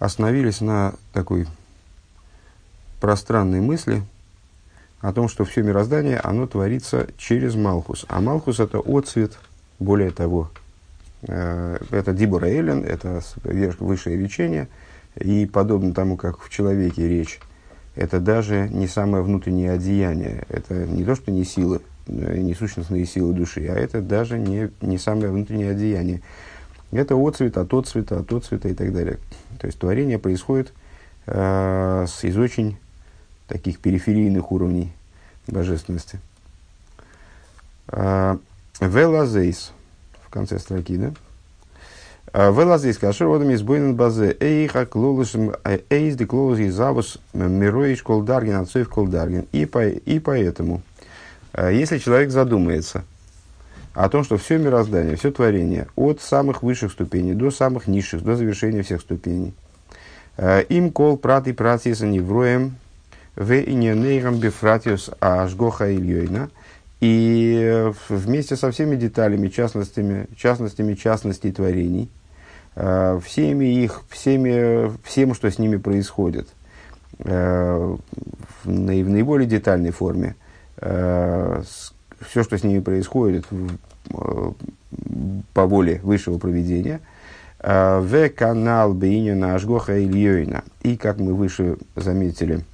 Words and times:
остановились 0.00 0.60
на 0.60 0.94
такой 1.12 1.46
пространной 3.00 3.60
мысли 3.60 4.02
о 5.00 5.12
том, 5.12 5.28
что 5.28 5.44
все 5.44 5.62
мироздание, 5.62 6.18
оно 6.18 6.46
творится 6.46 7.06
через 7.16 7.54
Малхус. 7.54 8.04
А 8.08 8.20
Малхус– 8.20 8.58
это 8.60 8.78
отцвет, 8.78 9.38
более 9.78 10.10
того, 10.10 10.50
э, 11.22 11.78
это 11.90 12.12
Дибура 12.12 12.46
Эллен, 12.46 12.82
это 12.84 13.22
высшее 13.44 14.16
речение, 14.18 14.68
и 15.16 15.46
подобно 15.46 15.94
тому, 15.94 16.16
как 16.16 16.40
в 16.40 16.50
человеке 16.50 17.06
речь, 17.06 17.38
это 17.94 18.20
даже 18.20 18.68
не 18.70 18.88
самое 18.88 19.22
внутреннее 19.22 19.72
одеяние, 19.72 20.44
это 20.48 20.86
не 20.86 21.04
то, 21.04 21.14
что 21.14 21.30
не 21.30 21.44
силы, 21.44 21.80
э, 22.06 22.38
не 22.38 22.54
сущностные 22.54 23.04
силы 23.04 23.34
души, 23.34 23.66
а 23.68 23.74
это 23.74 24.00
даже 24.00 24.38
не, 24.38 24.70
не 24.80 24.98
самое 24.98 25.28
внутреннее 25.30 25.72
одеяние. 25.72 26.22
Это 26.92 27.14
отцвет 27.14 27.56
от 27.56 27.72
отцвета, 27.72 28.18
от 28.18 28.32
отцвета 28.32 28.68
и 28.68 28.74
так 28.74 28.92
далее. 28.92 29.18
То 29.58 29.66
есть 29.66 29.78
творение 29.78 30.18
происходит 30.18 30.72
э, 31.26 32.06
из 32.22 32.36
очень 32.36 32.78
таких 33.46 33.78
периферийных 33.78 34.50
уровней 34.50 34.92
божественности. 35.46 36.18
Э, 37.88 38.38
Велазейс 38.80 39.72
в 40.26 40.30
конце 40.30 40.58
строки, 40.58 40.96
да? 40.96 41.12
Э, 42.32 42.50
Велазейс, 42.50 42.98
кашер 42.98 43.28
водами 43.28 43.54
из 43.54 43.62
бойнен 43.62 43.94
базе, 43.94 44.36
эйха 44.40 44.84
клолышем, 44.84 45.52
э, 45.62 45.80
эйз 45.90 46.16
де 46.16 46.26
клолыш 46.26 46.58
из 46.58 46.74
завус 46.74 47.18
мироиш 47.32 48.02
колдарген, 48.02 48.56
отцов 48.56 48.88
колдарген. 48.88 49.46
И, 49.52 49.64
по, 49.64 49.86
и 49.86 50.18
поэтому, 50.18 50.82
если 51.56 51.98
человек 51.98 52.30
задумается– 52.30 53.04
о 53.94 54.08
том, 54.08 54.24
что 54.24 54.36
все 54.36 54.58
мироздание, 54.58 55.16
все 55.16 55.30
творение, 55.30 55.88
от 55.96 56.20
самых 56.20 56.62
высших 56.62 56.92
ступеней 56.92 57.34
до 57.34 57.50
самых 57.50 57.86
низших, 57.86 58.22
до 58.22 58.36
завершения 58.36 58.82
всех 58.82 59.00
ступеней. 59.00 59.54
Э, 60.36 60.62
им 60.62 60.90
кол 60.90 61.16
прат 61.16 61.48
и 61.48 61.52
пратиса 61.52 62.06
невроем 62.06 62.76
в 63.36 63.52
иньонейрам 63.52 64.38
бифратиус 64.38 65.10
ажгоха 65.20 65.94
ильёйна. 65.94 66.50
И 67.00 67.90
вместе 68.10 68.56
со 68.56 68.70
всеми 68.70 68.94
деталями, 68.94 69.48
частностями, 69.48 70.26
частностями 70.36 70.94
частностей 70.94 71.50
творений, 71.50 72.10
э, 72.76 73.18
всеми 73.24 73.64
их, 73.82 74.02
всеми, 74.10 74.92
всем, 75.04 75.34
что 75.34 75.50
с 75.50 75.58
ними 75.58 75.78
происходит, 75.78 76.48
э, 77.18 77.96
в 78.64 78.68
наиболее 78.68 79.48
детальной 79.48 79.90
форме, 79.90 80.36
все, 82.30 82.44
что 82.44 82.56
с 82.56 82.62
ними 82.62 82.78
происходит 82.78 83.44
э, 83.50 84.52
по 85.52 85.66
воле 85.66 86.00
высшего 86.04 86.38
проведения, 86.38 87.00
э, 87.58 87.98
в 87.98 88.28
канал 88.30 88.94
Бейнина 88.94 89.56
Ашгоха 89.56 90.00
Ильёйна. 90.00 90.62
И, 90.82 90.96
как 90.96 91.18
мы 91.18 91.34
выше 91.34 91.76
заметили, 91.96 92.64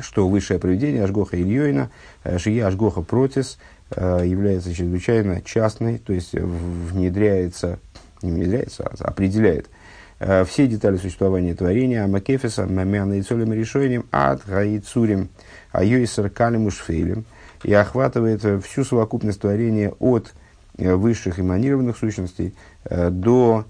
что 0.00 0.28
высшее 0.28 0.58
проведение 0.58 1.04
Ашгоха 1.04 1.40
Ильёйна, 1.40 1.90
э, 2.24 2.38
Шия 2.38 2.66
Ашгоха 2.66 3.02
Протис, 3.02 3.58
является 3.96 4.74
чрезвычайно 4.74 5.40
частной, 5.40 5.96
то 5.96 6.12
есть 6.12 6.34
внедряется, 6.34 7.78
не 8.20 8.30
внедряется, 8.30 8.84
а 8.84 9.08
определяет 9.08 9.70
все 10.18 10.66
детали 10.66 10.98
существования 10.98 11.54
творения, 11.54 12.04
Амакефиса, 12.04 12.66
Мамяна 12.66 13.14
и 13.14 13.22
Цолем 13.22 13.50
решением, 13.54 14.04
Ад, 14.12 14.42
Гаицурим, 14.46 15.30
Айойсер, 15.72 16.28
Калим, 16.28 16.66
Ушфейлем– 16.66 17.24
и 17.64 17.72
охватывает 17.72 18.44
э, 18.44 18.58
всю 18.60 18.84
совокупность 18.84 19.40
творения 19.40 19.92
от 19.98 20.34
э, 20.76 20.94
высших 20.94 21.40
эманированных 21.40 21.96
сущностей 21.96 22.54
э, 22.84 23.10
до 23.10 23.64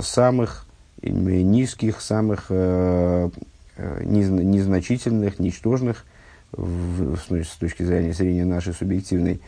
самых 0.00 0.66
низких, 1.02 2.00
самых 2.00 2.48
незначительных, 3.76 5.38
ничтожных, 5.38 6.06
с 6.56 7.56
точки 7.60 7.82
зрения 7.82 8.14
зрения 8.14 8.46
нашей 8.46 8.72
субъективной, 8.72 9.42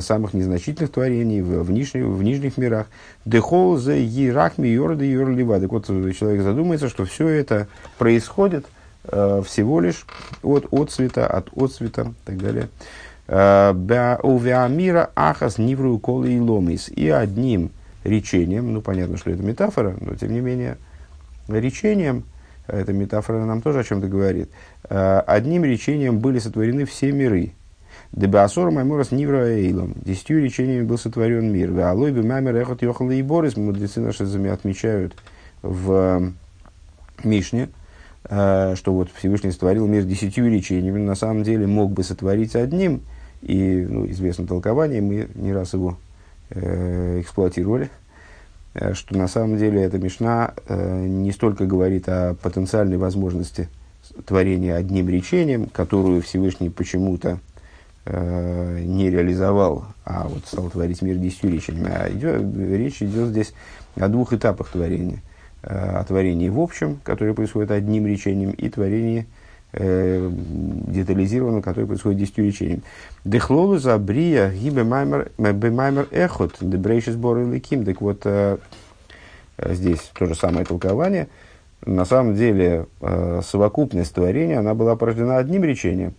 самых 0.00 0.34
незначительных 0.34 0.92
творений 0.92 1.40
в, 1.40 1.62
в, 1.62 1.70
нижних, 1.70 2.04
в 2.04 2.22
нижних 2.22 2.58
мирах. 2.58 2.88
Дехол 3.24 3.78
за 3.78 3.94
ерахми 3.94 4.68
йорда 4.68 5.04
йорлива. 5.04 5.58
Так 5.60 5.70
вот, 5.70 5.86
человек 5.86 6.42
задумается, 6.42 6.90
что 6.90 7.06
все 7.06 7.28
это 7.28 7.68
происходит 7.96 8.66
всего 9.04 9.80
лишь 9.80 10.04
от 10.42 10.66
отцвета, 10.72 11.26
от 11.26 11.48
отцвета 11.56 12.02
и 12.02 12.26
так 12.26 12.36
далее. 12.36 12.68
Увеамира 13.26 15.10
ахас 15.16 15.56
нивру 15.58 15.98
колы 15.98 16.34
и 16.34 16.40
ломис. 16.40 16.90
И 16.90 17.08
одним 17.08 17.70
речением, 18.04 18.72
ну 18.72 18.82
понятно, 18.82 19.16
что 19.16 19.30
это 19.30 19.42
метафора, 19.42 19.96
но 20.00 20.14
тем 20.14 20.32
не 20.32 20.40
менее 20.40 20.76
речением, 21.48 22.24
эта 22.66 22.92
метафора 22.92 23.44
нам 23.46 23.62
тоже 23.62 23.80
о 23.80 23.84
чем-то 23.84 24.08
говорит, 24.08 24.50
одним 24.88 25.64
речением 25.64 26.18
были 26.18 26.38
сотворены 26.38 26.84
все 26.84 27.12
миры. 27.12 27.52
Дебасор 28.12 28.70
Майморас 28.70 29.10
Нивра 29.10 29.46
Эйлом. 29.48 29.94
Десятью 29.96 30.42
речениями 30.42 30.84
был 30.84 30.98
сотворен 30.98 31.50
мир. 31.50 31.76
Алой 31.80 32.12
бы 32.12 32.22
Маймер 32.22 32.56
Эхот 32.56 32.82
Йохал 32.82 33.10
и 33.10 33.22
Борис. 33.22 33.56
Мудрецы 33.56 34.00
наши 34.00 34.24
отмечают 34.24 35.16
в 35.62 36.30
Мишне, 37.24 37.70
что 38.22 38.76
вот 38.86 39.10
Всевышний 39.14 39.50
сотворил 39.50 39.86
мир 39.86 40.04
десятью 40.04 40.50
речениями. 40.50 40.98
На 40.98 41.14
самом 41.14 41.42
деле 41.42 41.66
мог 41.66 41.92
бы 41.92 42.04
сотворить 42.04 42.54
одним– 42.54 43.00
и 43.44 43.86
ну, 43.88 44.06
известно 44.10 44.46
толкование, 44.46 45.00
мы 45.00 45.28
не 45.34 45.52
раз 45.52 45.74
его 45.74 45.98
э, 46.50 47.20
эксплуатировали, 47.20 47.90
э, 48.74 48.94
что 48.94 49.16
на 49.16 49.28
самом 49.28 49.58
деле 49.58 49.82
эта 49.82 49.98
Мишна 49.98 50.54
э, 50.66 51.06
не 51.06 51.30
столько 51.30 51.66
говорит 51.66 52.08
о 52.08 52.34
потенциальной 52.34 52.96
возможности 52.96 53.68
творения 54.26 54.76
одним 54.76 55.08
речением, 55.08 55.66
которую 55.66 56.22
Всевышний 56.22 56.70
почему-то 56.70 57.38
э, 58.06 58.80
не 58.82 59.10
реализовал, 59.10 59.86
а 60.04 60.26
вот 60.26 60.46
стал 60.46 60.70
творить 60.70 61.02
мир 61.02 61.16
десятью 61.16 61.52
речениями. 61.52 61.90
А 61.94 62.10
идет, 62.10 62.42
речь 62.56 63.02
идет 63.02 63.28
здесь 63.28 63.52
о 63.96 64.08
двух 64.08 64.32
этапах 64.32 64.68
творения. 64.68 65.20
Э, 65.62 65.98
о 65.98 66.04
творении 66.04 66.48
в 66.48 66.60
общем, 66.60 66.98
которое 67.04 67.34
происходит 67.34 67.70
одним 67.70 68.06
речением, 68.06 68.52
и 68.52 68.68
творении 68.70 69.20
э, 69.20 69.43
детализированном, 69.76 71.62
который 71.62 71.86
происходит 71.86 72.18
десятью 72.18 72.46
речением. 72.46 72.82
Дехлолу 73.24 73.78
за 73.78 73.98
брия 73.98 74.50
гибе 74.50 74.84
маймер 74.84 75.30
эхот, 76.10 76.56
дебрейшис 76.60 77.16
боры 77.16 77.44
леким. 77.44 77.84
Так 77.84 78.00
вот, 78.00 78.20
э, 78.24 78.58
э, 79.56 79.74
здесь 79.74 80.10
то 80.16 80.26
же 80.26 80.34
самое 80.34 80.64
толкование. 80.64 81.28
На 81.84 82.04
самом 82.04 82.34
деле, 82.34 82.86
э, 83.00 83.40
совокупность 83.44 84.14
творения, 84.14 84.60
она 84.60 84.74
была 84.74 84.96
порождена 84.96 85.38
одним 85.38 85.64
речением. 85.64 86.14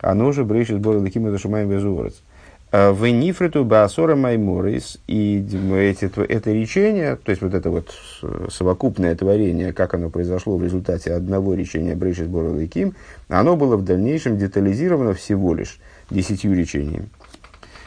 Оно 0.00 0.32
же 0.32 0.44
брейшис 0.44 0.78
боры 0.78 1.00
леким, 1.00 1.26
это 1.26 1.38
шумаем 1.38 1.70
безуорец. 1.70 2.14
Э, 2.14 2.33
в 2.74 3.06
Нифриту 3.06 3.64
Баасора 3.64 4.16
Майморис, 4.16 4.98
и 5.06 5.46
эти, 5.74 6.10
это 6.28 6.50
речение, 6.50 7.14
то 7.14 7.30
есть 7.30 7.40
вот 7.40 7.54
это 7.54 7.70
вот 7.70 7.94
совокупное 8.50 9.14
творение, 9.14 9.72
как 9.72 9.94
оно 9.94 10.10
произошло 10.10 10.56
в 10.56 10.64
результате 10.64 11.12
одного 11.12 11.54
речения 11.54 11.94
Брейшис 11.94 12.26
Борова 12.26 12.66
Ким, 12.66 12.96
оно 13.28 13.56
было 13.56 13.76
в 13.76 13.84
дальнейшем 13.84 14.38
детализировано 14.38 15.14
всего 15.14 15.54
лишь 15.54 15.78
десятью 16.10 16.52
речениями. 16.56 17.08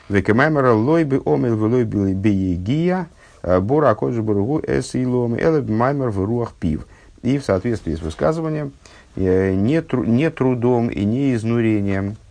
Векемаймера 0.08 0.72
лойбы 0.72 1.22
омел 1.26 1.58
велойбы 1.58 2.14
биегия, 2.14 3.10
э, 3.44 3.60
бора 3.60 3.90
акоджи 3.90 4.22
боругу 4.22 4.62
эс 4.66 4.96
и 4.96 5.06
ломе, 5.06 5.38
элеб 5.38 5.68
маймер 5.68 6.12
в 6.12 6.24
руах 6.24 6.54
пив. 6.54 6.88
И 7.24 7.40
в 7.40 7.44
соответствии 7.44 7.94
с 7.94 8.02
высказыванием, 8.02 8.72
э, 9.18 9.54
не, 9.54 9.82
тру, 9.82 10.06
не 10.06 10.30
трудом 10.30 10.88
и 10.88 11.04
не 11.04 11.34
изнурением, 11.34 12.16
Э, 12.16 12.27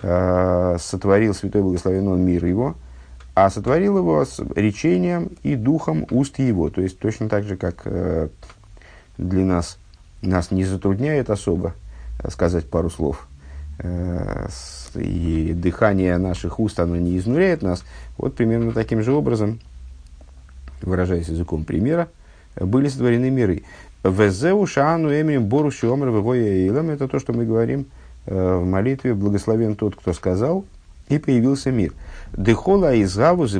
сотворил 0.00 1.34
Святой 1.34 1.62
Благословен 1.62 2.08
Он 2.08 2.20
мир 2.20 2.44
его, 2.44 2.76
а 3.34 3.50
сотворил 3.50 3.98
его 3.98 4.24
с 4.24 4.40
речением 4.54 5.30
и 5.42 5.54
духом 5.54 6.06
уст 6.10 6.38
его. 6.38 6.70
То 6.70 6.80
есть 6.80 6.98
точно 6.98 7.28
так 7.28 7.44
же, 7.44 7.56
как 7.56 7.82
э, 7.84 8.28
для 9.16 9.44
нас, 9.44 9.78
нас 10.22 10.50
не 10.50 10.64
затрудняет 10.64 11.30
особо 11.30 11.74
сказать 12.28 12.68
пару 12.68 12.90
слов, 12.90 13.28
э, 13.78 14.48
и 14.94 15.52
дыхание 15.54 16.18
наших 16.18 16.58
уст, 16.58 16.80
оно 16.80 16.96
не 16.96 17.16
изнуряет 17.16 17.62
нас. 17.62 17.84
Вот 18.16 18.34
примерно 18.34 18.72
таким 18.72 19.02
же 19.02 19.12
образом, 19.12 19.60
выражаясь 20.82 21.28
языком 21.28 21.64
примера, 21.64 22.08
были 22.56 22.88
сотворены 22.88 23.30
миры. 23.30 23.62
Везеу 24.04 24.66
шаану 24.66 25.10
эмрим 25.10 25.46
бору 25.46 25.70
шиомр 25.70 26.08
это 26.08 27.08
то, 27.08 27.18
что 27.18 27.32
мы 27.32 27.44
говорим– 27.46 27.86
Э, 27.96 27.97
в 28.28 28.64
молитве 28.64 29.14
«Благословен 29.14 29.74
тот, 29.74 29.96
кто 29.96 30.12
сказал», 30.12 30.64
и 31.08 31.18
появился 31.18 31.70
мир. 31.70 31.92
Дехола 32.36 33.00
изавус, 33.02 33.52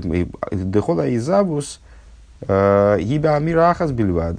дехола 0.53 1.15
изавус, 1.17 1.81
э, 2.43 2.99
ибо 3.01 3.37
амира 3.37 3.71
ахас 3.71 3.91
бельвад, 3.91 4.37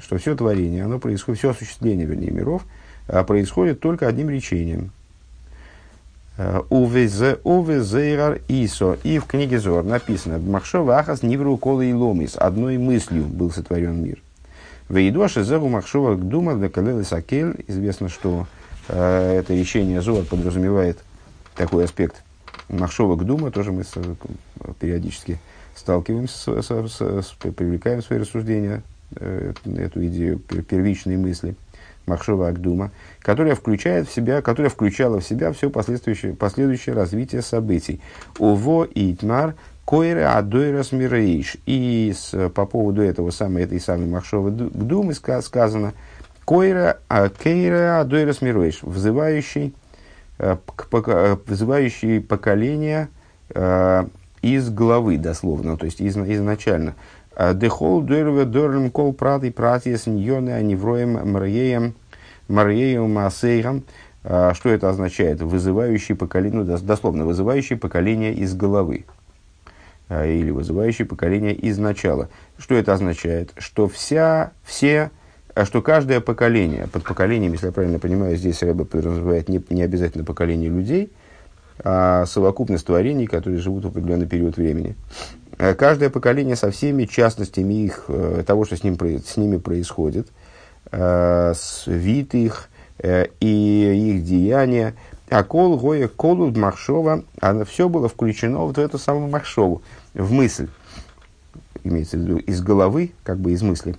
что 0.00 0.18
все 0.18 0.34
творение, 0.34 0.84
оно 0.84 0.98
происходит, 0.98 1.38
все 1.38 1.50
осуществление, 1.50 2.06
вернее, 2.06 2.30
миров, 2.30 2.64
э, 3.08 3.24
происходит 3.24 3.80
только 3.80 4.06
одним 4.06 4.30
речением. 4.30 4.90
Увезейрар 6.70 8.40
Исо. 8.48 8.96
И 9.02 9.18
в 9.18 9.26
книге 9.26 9.58
Зор 9.58 9.84
написано, 9.84 10.38
Махшова 10.38 10.98
Ахас 10.98 11.22
Нивру 11.22 11.58
Кола 11.58 11.82
и 11.82 11.92
Ломис. 11.92 12.34
Одной 12.34 12.78
мыслью 12.78 13.24
был 13.24 13.50
сотворен 13.50 14.02
мир. 14.02 14.22
Вейдоши 14.88 15.44
зеру 15.44 15.68
махшова 15.68 16.16
дума 16.16 16.54
декалелы 16.54 17.04
сакель. 17.04 17.62
Известно, 17.68 18.08
что 18.08 18.46
э, 18.46 18.59
это 18.88 19.54
речение 19.54 20.02
Зоар 20.02 20.24
подразумевает 20.24 20.98
такой 21.54 21.84
аспект 21.84 22.22
махшова 22.68 23.16
дума. 23.16 23.50
Тоже 23.50 23.72
мы 23.72 23.84
периодически 24.78 25.38
сталкиваемся, 25.74 26.62
с, 26.62 26.66
с, 26.66 27.00
с, 27.00 27.32
привлекаем 27.32 28.02
свои 28.02 28.18
рассуждения 28.18 28.82
э, 29.16 29.52
эту 29.78 30.06
идею 30.06 30.38
первичной 30.38 31.16
мысли. 31.16 31.54
Махшова 32.06 32.48
Агдума, 32.48 32.90
которая 33.20 33.54
включает 33.54 34.08
в 34.08 34.12
себя, 34.12 34.42
которая 34.42 34.70
включала 34.70 35.20
в 35.20 35.24
себя 35.24 35.52
все 35.52 35.70
последующее, 35.70 36.34
последующее 36.34 36.94
развитие 36.94 37.42
событий. 37.42 38.00
Уво 38.38 38.84
и 38.84 39.12
Итмар 39.12 39.54
Койре 39.84 40.26
Адойрас 40.26 40.92
Мирейш. 40.92 41.56
И 41.66 42.12
с, 42.16 42.48
по 42.50 42.66
поводу 42.66 43.02
этого 43.02 43.30
самой, 43.30 43.62
этой 43.62 43.80
самой 43.80 44.06
Махшова 44.06 44.50
Гдумы 44.50 45.14
сказано 45.14 45.92
Койре 46.50 46.96
а, 47.08 47.28
Кейре 47.28 48.00
Адойрас 48.00 48.42
Мирейш, 48.42 48.82
взывающий, 48.82 49.72
э, 50.40 50.56
к, 50.74 51.38
взывающий 51.46 52.20
поколение 52.20 53.08
э, 53.50 54.04
из 54.42 54.68
головы, 54.68 55.16
дословно, 55.16 55.76
то 55.76 55.84
есть 55.84 56.00
из, 56.00 56.16
изначально. 56.16 56.96
Дехол 57.54 58.00
дойрве 58.00 58.46
дойрлем 58.46 58.90
кол 58.90 59.12
праты 59.12 59.52
пратиес 59.52 60.08
ньоны 60.08 60.50
аневроем 60.50 61.12
мреем 61.34 61.94
мреем 62.48 63.14
маасейрам. 63.14 63.84
Что 64.24 64.70
это 64.70 64.90
означает? 64.90 65.40
Вызывающий 65.40 66.16
поколение, 66.16 66.64
ну, 66.64 66.78
дословно, 66.78 67.26
вызывающий 67.26 67.76
поколение 67.76 68.34
из 68.34 68.56
головы. 68.56 69.04
Или 70.10 70.50
вызывающий 70.50 71.04
поколение 71.04 71.54
из 71.54 71.78
начала. 71.78 72.28
Что 72.58 72.74
это 72.74 72.92
означает? 72.92 73.52
Что 73.56 73.86
вся, 73.88 74.50
все, 74.64 75.12
что 75.64 75.82
каждое 75.82 76.20
поколение, 76.20 76.86
под 76.86 77.04
поколением, 77.04 77.52
если 77.52 77.66
я 77.66 77.72
правильно 77.72 77.98
понимаю, 77.98 78.36
здесь 78.36 78.62
Рэба 78.62 78.84
подразумевает 78.84 79.48
не, 79.48 79.62
не 79.70 79.82
обязательно 79.82 80.24
поколение 80.24 80.70
людей, 80.70 81.12
а 81.82 82.26
совокупность 82.26 82.86
творений, 82.86 83.26
которые 83.26 83.60
живут 83.60 83.84
в 83.84 83.88
определенный 83.88 84.26
период 84.26 84.56
времени. 84.56 84.96
А 85.58 85.74
каждое 85.74 86.10
поколение 86.10 86.56
со 86.56 86.70
всеми 86.70 87.04
частностями 87.04 87.84
их, 87.84 88.04
э, 88.08 88.44
того, 88.46 88.64
что 88.64 88.76
с, 88.76 88.84
ним, 88.84 88.96
с 88.98 89.36
ними 89.36 89.58
происходит, 89.58 90.28
э, 90.90 91.52
с 91.54 91.86
вид 91.86 92.34
их 92.34 92.68
э, 92.98 93.26
и 93.40 94.12
их 94.14 94.24
деяния, 94.24 94.94
а 95.28 95.44
кол 95.44 95.78
гоя 95.78 96.08
колу 96.08 96.50
махшова, 96.50 97.24
оно 97.40 97.64
все 97.64 97.88
было 97.88 98.08
включено 98.08 98.58
вот 98.60 98.76
в 98.76 98.80
эту 98.80 98.98
самую 98.98 99.28
махшову 99.28 99.82
в 100.14 100.32
мысль, 100.32 100.68
имеется 101.84 102.16
в 102.16 102.20
виду 102.20 102.38
из 102.38 102.60
головы, 102.62 103.12
как 103.22 103.38
бы 103.38 103.52
из 103.52 103.62
мысли, 103.62 103.96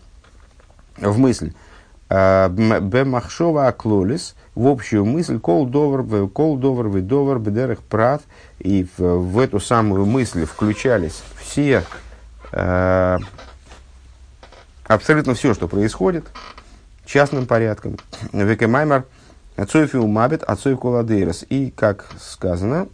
в 1.01 1.18
мысль. 1.18 1.53
А, 2.09 2.50
Бемахшова 2.50 3.68
аклолис, 3.68 4.36
в 4.56 4.68
общую 4.68 5.06
мысль, 5.06 5.39
кол 5.39 5.65
довар, 5.65 6.27
кол 6.27 6.57
довар, 6.57 6.89
довар, 7.01 7.39
бедерах 7.39 7.80
прат, 7.80 8.21
и 8.59 8.86
в, 8.98 9.01
в 9.01 9.39
эту 9.39 9.59
самую 9.59 10.06
мысль 10.06 10.45
включались 10.45 11.24
все, 11.39 11.83
э, 12.51 13.18
абсолютно 14.86 15.36
все, 15.36 15.53
что 15.53 15.69
происходит, 15.69 16.25
частным 17.06 17.45
порядком. 17.45 17.98
Векемаймар, 18.33 19.06
Ацоев 19.56 19.94
Мабит, 19.94 20.44
Ацоев 20.44 20.80
Коладейрос. 20.80 21.45
И, 21.50 21.71
как 21.71 22.07
сказано, 22.19 22.88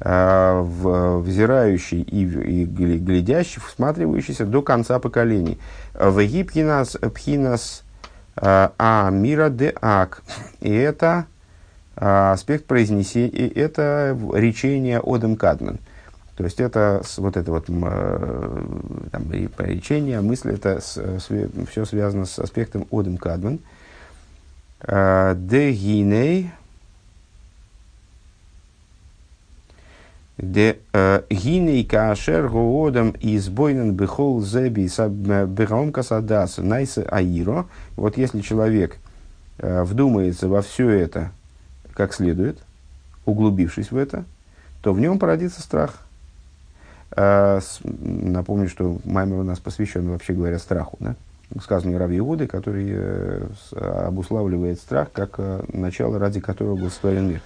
взирающий 0.00 2.02
и, 2.02 2.22
и 2.22 2.64
глядящий, 2.64 3.60
всматривающийся 3.60 4.46
до 4.46 4.62
конца 4.62 5.00
поколений. 5.00 5.58
Веги 5.94 6.44
пхинас, 6.44 7.82
э, 8.36 8.68
а 8.78 9.10
мира 9.10 9.48
де 9.48 9.74
ак. 9.80 10.22
И 10.60 10.72
это 10.72 11.26
э, 11.96 12.32
аспект 12.32 12.66
произнесения, 12.66 13.48
это 13.48 14.16
речение 14.34 15.00
Одем 15.04 15.34
Кадмен. 15.34 15.80
То 16.36 16.44
есть 16.44 16.60
это 16.60 17.02
вот 17.16 17.36
это 17.36 17.50
вот 17.50 17.66
там, 17.66 19.32
речение, 19.58 20.20
мысль, 20.20 20.52
это 20.52 20.80
все 20.80 21.84
связано 21.84 22.26
с 22.26 22.38
аспектом 22.38 22.86
Одем 22.92 23.16
Кадмен. 23.16 23.58
Де 24.80 25.72
гиней, 25.72 26.52
де 30.38 30.78
э, 30.92 31.22
гиней 31.30 31.84
каашер 31.84 32.48
гоодам 32.48 33.14
избойнен 33.20 33.94
бехол 33.94 34.40
зеби 34.40 34.88
э, 34.96 35.46
бехалом 35.46 35.92
касадас 35.92 36.58
найс 36.58 36.98
аиро. 36.98 37.66
Вот 37.96 38.16
если 38.16 38.40
человек 38.40 38.96
э, 39.58 39.82
вдумается 39.82 40.48
во 40.48 40.62
все 40.62 40.88
это 40.90 41.32
как 41.92 42.14
следует, 42.14 42.58
углубившись 43.26 43.90
в 43.90 43.96
это, 43.96 44.24
то 44.80 44.92
в 44.92 45.00
нем 45.00 45.18
породится 45.18 45.60
страх. 45.60 46.02
Напомню, 47.16 48.68
что 48.68 48.98
Маймер 49.04 49.38
у 49.38 49.42
нас 49.42 49.58
посвящен, 49.58 50.08
вообще 50.08 50.34
говоря, 50.34 50.58
страху. 50.60 50.98
Да? 51.00 51.16
Сказано 51.60 51.98
Раби 51.98 52.18
Иуды, 52.18 52.46
который 52.46 52.96
обуславливает 53.72 54.78
страх 54.78 55.08
как 55.12 55.40
начало, 55.72 56.20
ради 56.20 56.38
которого 56.38 56.76
был 56.76 56.90
сотворен 56.90 57.28
мир 57.28 57.40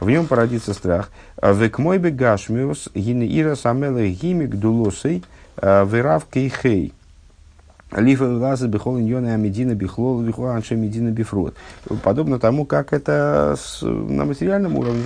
в 0.00 0.08
нем 0.08 0.26
породится 0.26 0.74
страх. 0.74 1.10
Век 1.42 1.78
мой 1.78 1.98
бегашмиус 1.98 2.90
гинеира 2.94 3.54
самела 3.54 4.06
гимик 4.06 4.56
дулосей 4.56 5.24
вырав 5.60 6.26
кейхей. 6.26 6.92
Лифа 7.92 8.24
лаза 8.24 8.66
бихол 8.68 8.98
иньона 8.98 9.34
амедина 9.34 9.74
бихлол 9.74 10.20
бихол 10.20 10.46
анше 10.46 10.74
медина 10.74 11.10
бифрод. 11.10 11.54
Подобно 12.02 12.38
тому, 12.38 12.66
как 12.66 12.92
это 12.92 13.56
на 13.82 14.24
материальном 14.24 14.76
уровне. 14.76 15.04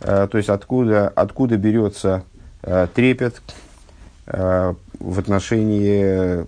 То 0.00 0.30
есть 0.32 0.48
откуда, 0.48 1.08
откуда 1.08 1.56
берется 1.56 2.24
трепет 2.94 3.42
в 4.26 5.18
отношении 5.18 6.46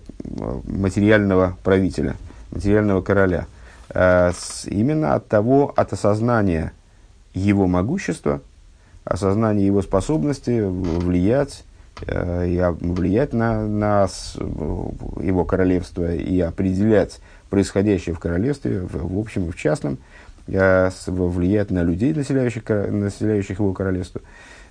материального 0.64 1.56
правителя, 1.62 2.16
материального 2.50 3.02
короля. 3.02 3.46
Именно 3.94 5.14
от 5.14 5.28
того, 5.28 5.72
от 5.76 5.92
осознания 5.92 6.72
его 7.36 7.66
могущество, 7.66 8.40
осознание 9.04 9.66
его 9.66 9.82
способности 9.82 10.62
влиять, 10.62 11.64
э, 12.06 12.48
и 12.48 12.60
влиять 12.80 13.32
на, 13.32 13.66
на 13.66 14.08
его 15.20 15.44
королевство 15.44 16.14
и 16.14 16.40
определять 16.40 17.20
происходящее 17.50 18.14
в 18.14 18.18
королевстве, 18.18 18.80
в, 18.80 19.14
в 19.14 19.18
общем 19.18 19.49
и 19.49 19.50
в 19.50 19.56
частном, 19.56 19.99
э, 20.49 20.90
влиять 21.06 21.70
на 21.70 21.82
людей, 21.82 22.14
населяющих, 22.14 22.68
населяющих 22.68 23.58
его 23.58 23.72
королевство. 23.75 24.22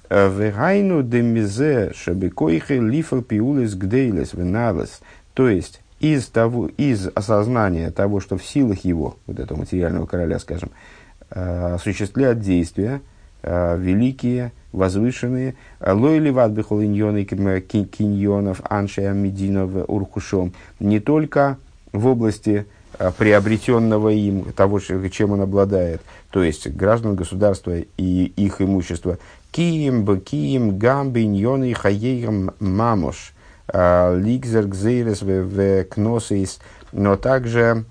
Э, 0.10 0.28
Вегайну 0.30 1.04
демизе 1.04 1.92
шабекойхе 1.94 2.80
лифал 2.80 3.22
пиулес 3.22 3.76
гдейлес 3.76 4.34
веналес. 4.34 5.02
То 5.36 5.50
есть, 5.50 5.82
из, 6.00 6.28
того, 6.28 6.68
из 6.78 7.08
осознания 7.14 7.92
того, 7.92 8.20
что 8.20 8.38
в 8.38 8.46
силах 8.46 8.86
его, 8.86 9.18
вот 9.28 9.40
этого 9.40 9.60
материального 9.60 10.06
короля, 10.06 10.40
скажем, 10.40 10.72
Э, 11.32 11.74
осуществлять 11.74 12.40
действия 12.40 13.02
э, 13.42 13.78
великие, 13.80 14.52
возвышенные. 14.72 15.56
Лойли 15.84 16.30
вадбихол 16.30 16.84
иньоны 16.84 17.24
киньонов 17.26 18.62
аншея 18.64 19.12
мединов 19.12 19.72
уркушом. 19.88 20.54
Не 20.80 21.00
только 21.00 21.58
в 21.92 22.06
области 22.06 22.68
э, 23.00 23.12
приобретенного 23.18 24.10
им, 24.10 24.52
того, 24.54 24.80
чем 24.80 25.32
он 25.32 25.42
обладает, 25.42 26.02
то 26.30 26.44
есть 26.44 26.68
граждан 26.68 27.16
государства 27.16 27.76
и 27.76 28.26
их 28.36 28.62
имущество. 28.62 29.18
Кием, 29.52 30.06
бакием, 30.06 30.78
гамби, 30.78 31.24
иньоны, 31.24 31.74
хаейрам, 31.74 32.52
мамош, 32.60 33.34
ликзер, 33.74 34.68
гзейрес, 34.68 35.24
кносис, 35.90 36.60
но 36.92 37.16
также, 37.16 37.86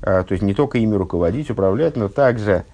то 0.00 0.26
есть 0.28 0.42
не 0.42 0.52
только 0.52 0.78
ими 0.78 0.94
руководить, 0.96 1.50
управлять, 1.50 1.96
но 1.96 2.08
также 2.08 2.64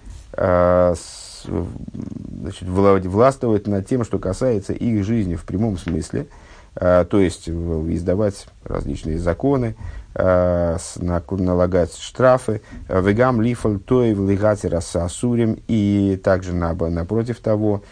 значит, 1.43 2.67
властвовать 2.67 3.67
над 3.67 3.87
тем, 3.87 4.03
что 4.03 4.19
касается 4.19 4.73
их 4.73 5.03
жизни 5.03 5.35
в 5.35 5.43
прямом 5.43 5.77
смысле, 5.77 6.27
э, 6.75 7.05
то 7.09 7.19
есть 7.19 7.49
издавать 7.49 8.47
различные 8.63 9.17
законы, 9.17 9.75
э, 10.15 10.77
налагать 10.97 11.95
штрафы, 11.95 12.61
вегам 12.87 13.41
лифал 13.41 13.77
той 13.79 14.13
влигатера 14.13 14.79
с 14.79 14.95
асурим, 14.95 15.57
и 15.67 16.19
также 16.23 16.53
напротив 16.53 17.39
того, 17.39 17.83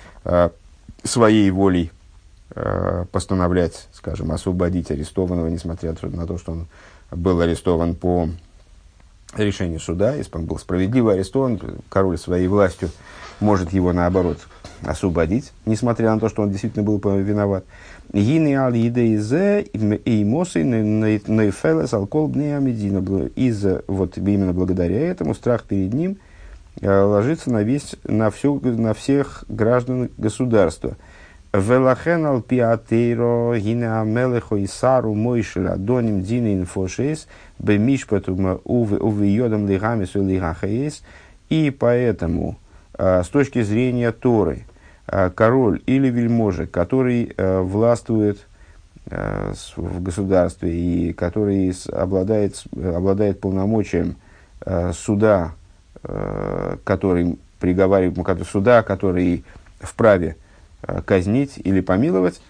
своей 1.03 1.50
волей 1.50 1.91
постановлять, 3.12 3.88
скажем, 3.93 4.31
освободить 4.31 4.91
арестованного, 4.91 5.48
несмотря 5.48 5.96
на 6.01 6.27
то, 6.27 6.38
что 6.38 6.51
он 6.51 6.67
был 7.12 7.39
арестован 7.39 7.96
по 7.96 8.29
решение 9.38 9.79
суда, 9.79 10.15
он 10.33 10.45
был 10.45 10.57
справедливо 10.57 11.13
арестован, 11.13 11.59
король 11.89 12.17
своей 12.17 12.48
властью 12.48 12.89
может 13.39 13.71
его, 13.71 13.93
наоборот, 13.93 14.39
освободить, 14.83 15.51
несмотря 15.65 16.13
на 16.13 16.19
то, 16.19 16.29
что 16.29 16.41
он 16.41 16.51
действительно 16.51 16.83
был 16.83 17.00
виноват. 17.00 17.65
Гины 18.12 18.55
ал 18.55 18.74
изе 18.74 19.62
и 19.62 20.25
мосы 20.25 20.63
Из 23.36 23.65
вот 23.88 24.17
именно 24.17 24.53
благодаря 24.53 25.00
этому 25.00 25.36
страх 25.36 25.63
перед 25.63 25.93
ним 25.93 26.17
э, 26.81 26.89
ложится 26.89 27.51
на 27.51 27.62
весь 27.63 27.95
на 28.03 28.31
все 28.31 28.53
на 28.55 28.93
всех 28.93 29.43
граждан 29.48 30.09
государства. 30.17 30.98
Велахен 31.53 32.25
ал 32.25 32.41
пиатейро 32.41 33.56
гина 33.58 34.01
амелехо 34.01 34.58
и 34.58 34.68
сару 34.68 35.15
мойшера 35.15 35.75
доним 35.77 36.22
дина 36.22 36.53
инфошейс 36.53 37.27
бемишпатум 37.58 38.60
уве 38.63 39.29
йодам 39.29 39.68
лигамису 39.68 40.24
лигахаес. 40.24 41.03
И 41.50 41.72
поэтому, 41.72 42.58
э, 42.98 43.24
с 43.24 43.27
точки 43.29 43.63
зрения 43.63 44.12
Торы, 44.12 44.65
Э, 45.12 45.32
король 45.34 45.82
или 45.86 46.10
вельможа, 46.10 46.68
который 46.68 47.34
э, 47.36 47.60
властвует 47.62 48.46
в 49.06 50.03
государстве 50.03 50.72
и 50.72 51.13
который 51.13 51.74
обладает, 51.91 52.63
обладает 52.75 53.41
полномочием 53.41 54.18
суда, 54.94 55.53
который 56.84 57.39
приговаривает, 57.60 58.48
суда, 58.48 58.84
который 58.84 59.44
вправе 59.79 60.36
казнить 61.05 61.53
или 61.57 61.81
помиловать, 61.81 62.41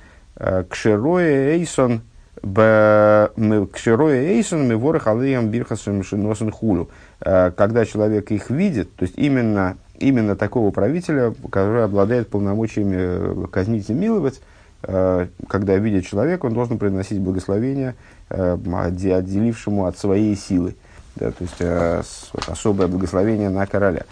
кшероя 0.69 1.51
эйсон, 1.55 2.01
кшероя 2.41 4.21
эйсон 4.21 4.67
мы 4.67 4.77
ворох 4.77 5.07
алеям 5.07 5.49
бирхасом 5.49 6.03
носен 6.11 6.51
хулю. 6.51 6.89
Когда 7.19 7.85
человек 7.85 8.31
их 8.31 8.49
видит, 8.49 8.95
то 8.95 9.03
есть 9.03 9.17
именно 9.17 9.77
именно 9.99 10.35
такого 10.35 10.71
правителя, 10.71 11.33
который 11.51 11.83
обладает 11.83 12.29
полномочиями 12.29 12.95
э, 12.97 13.47
казнить 13.51 13.89
и 13.89 13.93
миловать, 13.93 14.41
э, 14.83 15.27
когда 15.47 15.75
видит 15.75 16.07
человека, 16.07 16.45
он 16.45 16.53
должен 16.53 16.79
приносить 16.79 17.19
благословение 17.19 17.95
э, 18.29 18.53
отделившему 18.53 19.85
от 19.85 19.97
своей 19.97 20.35
силы. 20.35 20.75
Да, 21.15 21.31
то 21.31 21.43
есть 21.43 22.07
особое 22.47 22.87
благословение 22.87 23.49
на 23.49 23.65
короля, 23.65 24.03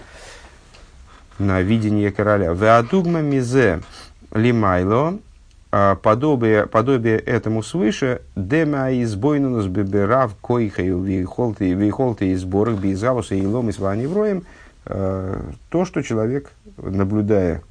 на 1.40 1.62
видение 1.62 2.12
короля. 2.12 2.54
Веадугма 2.54 3.22
мизе 3.22 3.82
лимайло, 4.34 5.20
подобие, 6.02 6.66
подобие 6.66 7.20
этому 7.20 7.64
свыше, 7.64 8.22
дема 8.36 8.92
избойнунус 9.04 9.68
беберав 9.68 10.36
койхаю 10.36 11.00
вейхолты 11.02 12.32
и 12.32 12.36
сборах 12.36 12.80
бейзавуса 12.80 13.36
и 13.36 13.46
лом 13.46 13.70
и 13.70 13.72
сваневроем– 13.72 14.44
Э, 14.90 15.42
то, 15.70 15.84
что 15.84 16.02
человек, 16.02 16.52
наблюдая, 16.78 17.62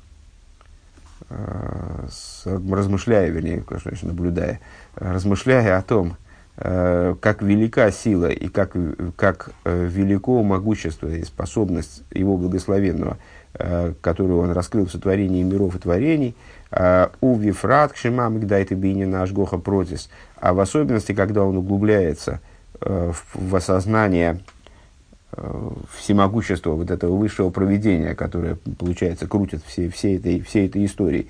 э, 1.30 2.08
размышляя, 2.44 3.30
вернее, 3.30 3.62
конечно, 3.62 4.08
наблюдая, 4.08 4.60
размышляя 4.96 5.78
о 5.78 5.82
том, 5.82 6.16
э, 6.58 7.14
как 7.20 7.40
велика 7.40 7.90
сила 7.90 8.26
и 8.26 8.48
как, 8.48 8.76
как 9.16 9.50
велико 9.64 10.42
могущество 10.42 11.08
и 11.08 11.24
способность 11.24 12.02
его 12.10 12.36
благословенного, 12.36 13.16
которую 14.00 14.40
он 14.40 14.52
раскрыл 14.52 14.86
в 14.86 14.92
сотворении 14.92 15.42
миров 15.42 15.74
и 15.76 15.78
творений, 15.78 16.34
у 17.20 17.36
Вифрат, 17.36 17.92
Кшима, 17.92 18.28
Мигдайта 18.28 18.74
Бини, 18.74 19.04
наш 19.04 19.32
Гоха 19.32 19.58
Протис, 19.58 20.10
а 20.40 20.52
в 20.52 20.60
особенности, 20.60 21.12
когда 21.12 21.44
он 21.44 21.56
углубляется 21.56 22.40
в 22.80 23.56
осознание 23.56 24.40
всемогущество 25.96 26.72
вот 26.72 26.90
этого 26.90 27.16
высшего 27.16 27.50
проведения, 27.50 28.14
которое, 28.14 28.56
получается, 28.78 29.26
крутит 29.26 29.62
все, 29.66 29.88
все, 29.90 30.16
этой, 30.16 30.40
все 30.40 30.66
этой 30.66 30.84
истории. 30.84 31.28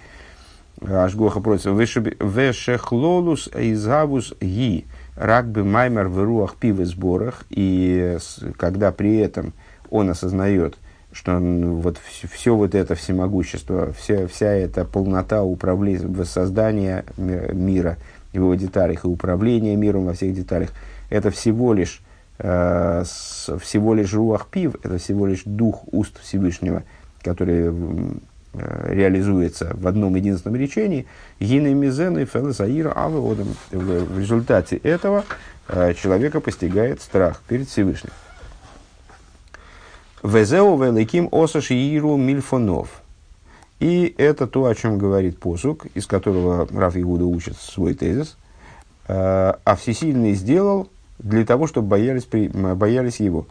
Ашгоха 0.81 1.41
против 1.41 1.73
Вешехлолус 1.73 3.49
Изгавус 3.55 4.35
Ги 4.41 4.85
Ракбы 5.17 5.65
Маймер 5.65 6.09
в 6.09 6.23
руах 6.23 6.57
пивы 6.57 6.85
сборах. 6.85 7.45
И 7.51 8.19
когда 8.59 8.93
при 8.93 9.17
этом 9.17 9.55
он 9.91 10.11
осознает, 10.11 10.77
что 11.17 11.39
вот 11.39 11.99
все 12.31 12.55
вот 12.55 12.75
это 12.75 12.95
всемогущество, 12.95 13.93
вся, 13.99 14.27
вся 14.27 14.53
эта 14.53 14.85
полнота 14.85 15.43
управления, 15.43 16.07
воссоздания 16.07 17.05
мира, 17.17 17.97
его 18.35 18.55
деталях 18.55 19.05
и 19.05 19.09
управления 19.09 19.77
миром 19.77 20.05
во 20.05 20.13
всех 20.13 20.35
деталях, 20.35 20.71
это 21.09 21.31
всего 21.31 21.73
лишь 21.73 22.03
э, 22.39 23.03
всего 23.05 23.95
лишь 23.95 24.13
руах 24.13 24.49
пив, 24.49 24.75
это 24.83 24.99
всего 24.99 25.27
лишь 25.27 25.43
дух 25.47 25.85
уст 25.91 26.21
Всевышнего, 26.21 26.83
который 27.23 27.73
э, 27.73 28.93
реализуется 28.93 29.73
в 29.75 29.87
одном 29.87 30.17
единственном 30.17 30.61
речении, 30.61 31.07
гины 31.41 31.73
мизены 31.73 32.27
фелесаира 32.27 32.93
авеодом. 32.93 33.49
В 33.71 34.19
результате 34.19 34.77
этого 34.77 35.25
э, 35.69 35.95
человека 35.95 36.41
постигает 36.41 37.01
страх 37.01 37.41
перед 37.49 37.69
Всевышним. 37.69 38.13
Везеу 40.27 40.77
великим 40.77 41.29
осашииру 41.31 42.17
мильфонов. 42.17 43.03
И 43.79 44.15
это 44.19 44.47
то, 44.47 44.65
о 44.67 44.75
чем 44.75 44.99
говорит 44.99 45.39
посук, 45.39 45.87
из 45.95 46.07
которого 46.07 46.67
Раф 46.73 46.97
Игуда 46.97 47.25
учит 47.27 47.57
свой 47.57 47.95
тезис. 47.95 48.37
«Э, 49.09 49.55
а 49.65 49.77
всесильный 49.77 50.35
сделал 50.35 50.89
для 51.19 51.45
того, 51.45 51.67
чтобы 51.67 51.89
боялись, 51.89 52.27
боялись 52.27 53.21
его. 53.21 53.47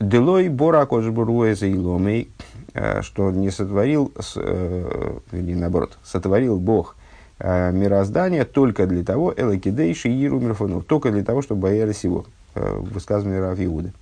Делой 0.00 0.48
бора 0.48 0.86
кожбуруэза 0.86 1.66
и 1.66 1.76
ломей, 1.76 2.30
э, 2.74 3.02
что 3.02 3.30
не 3.30 3.50
сотворил, 3.50 4.12
или 4.36 5.52
э, 5.52 5.56
наоборот, 5.56 5.98
сотворил 6.04 6.58
Бог 6.58 6.94
э, 7.38 7.72
мироздание 7.72 8.44
только 8.44 8.86
для 8.86 9.02
того, 9.02 9.34
элакидейши 9.36 10.08
иру 10.08 10.38
мирфонов, 10.40 10.84
только 10.84 11.10
для 11.10 11.24
того, 11.24 11.42
чтобы 11.42 11.62
боялись 11.62 12.04
его, 12.04 12.26
высказывание 12.54 13.40
Рав 13.40 13.58
Иуды. 13.58 13.92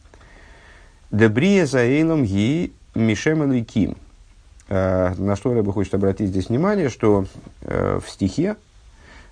Дебрия 1.10 1.66
за 1.66 1.80
эйлом 1.80 2.24
ги 2.24 2.72
мишем 2.94 3.44
эликим. 3.50 3.96
На 4.68 5.36
что 5.36 5.54
я 5.54 5.62
бы 5.62 5.72
хочет 5.72 5.94
обратить 5.94 6.30
здесь 6.30 6.48
внимание, 6.48 6.88
что 6.88 7.26
в 7.60 8.02
стихе 8.08 8.56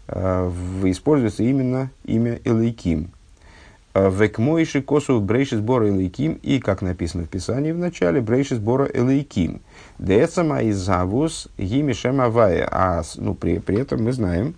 используется 0.08 1.42
именно 1.42 1.90
имя 2.04 2.38
Элейким– 2.44 3.10
Векмойши 3.94 4.82
косу 4.82 5.20
брейши 5.20 5.58
сбора 5.58 5.88
элейким, 5.88 6.40
и, 6.42 6.58
как 6.58 6.82
написано 6.82 7.24
в 7.24 7.28
Писании 7.28 7.70
в 7.70 7.78
начале, 7.78 8.20
брейши 8.20 8.56
сбора 8.56 8.86
элейким. 8.92 9.60
Децама 10.00 10.62
из 10.62 10.78
завус 10.78 11.46
гимишем 11.56 12.20
авая. 12.20 12.68
А 12.68 13.02
ну, 13.16 13.34
при, 13.34 13.60
при 13.60 13.78
этом 13.78 14.02
мы 14.02 14.12
знаем, 14.12 14.56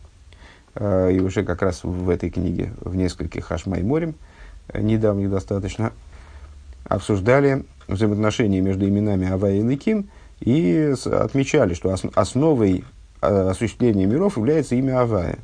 э, 0.74 1.12
и 1.12 1.20
уже 1.20 1.44
как 1.44 1.60
раз 1.60 1.84
в 1.84 2.08
этой 2.08 2.30
книге, 2.30 2.72
в 2.80 2.96
нескольких 2.96 3.44
Хашмайморем, 3.44 4.14
э, 4.68 4.80
недавних 4.80 5.28
достаточно, 5.28 5.92
обсуждали 6.88 7.64
взаимоотношения 7.88 8.60
между 8.60 8.88
именами 8.88 9.30
Авая 9.30 9.56
и 9.56 9.62
Ликим 9.62 10.08
и 10.40 10.94
отмечали, 11.06 11.74
что 11.74 11.94
основой 12.14 12.84
э, 13.22 13.48
осуществления 13.48 14.06
миров 14.06 14.36
является 14.36 14.74
имя 14.74 15.00
Авая. 15.00 15.38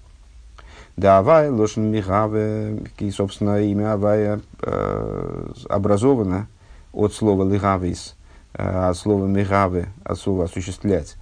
Да 0.96 1.18
Авая, 1.18 1.50
Лошен 1.50 1.90
Михаве, 1.90 2.80
и, 2.98 3.10
собственно, 3.10 3.62
имя 3.62 3.94
Авая 3.94 4.40
э, 4.60 5.46
образовано 5.68 6.48
от 6.92 7.14
слова 7.14 7.50
Лигавис, 7.50 8.14
э, 8.54 8.62
от 8.62 8.96
слова 8.96 9.26
Михаве, 9.26 9.88
от 10.04 10.18
слова 10.18 10.44
осуществлять. 10.44 11.16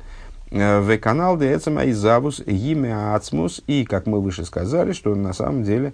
Э, 0.51 0.81
в 0.81 0.99
канал 0.99 1.39
Децема 1.39 1.89
Изавус 1.89 2.41
имя 2.41 3.15
Ацмус, 3.15 3.63
и, 3.69 3.85
как 3.85 4.07
мы 4.07 4.21
выше 4.21 4.45
сказали, 4.45 4.93
что 4.93 5.15
на 5.15 5.33
самом 5.33 5.63
деле, 5.63 5.93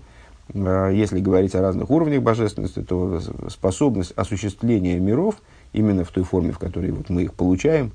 если 0.55 1.21
говорить 1.21 1.55
о 1.55 1.61
разных 1.61 1.91
уровнях 1.91 2.23
божественности, 2.23 2.83
то 2.83 3.21
способность 3.49 4.13
осуществления 4.13 4.99
миров, 4.99 5.37
именно 5.73 6.05
в 6.05 6.11
той 6.11 6.25
форме, 6.25 6.53
в 6.53 6.59
которой 6.59 6.93
вот 6.93 7.11
мы 7.11 7.25
их 7.25 7.35
получаем, 7.35 7.93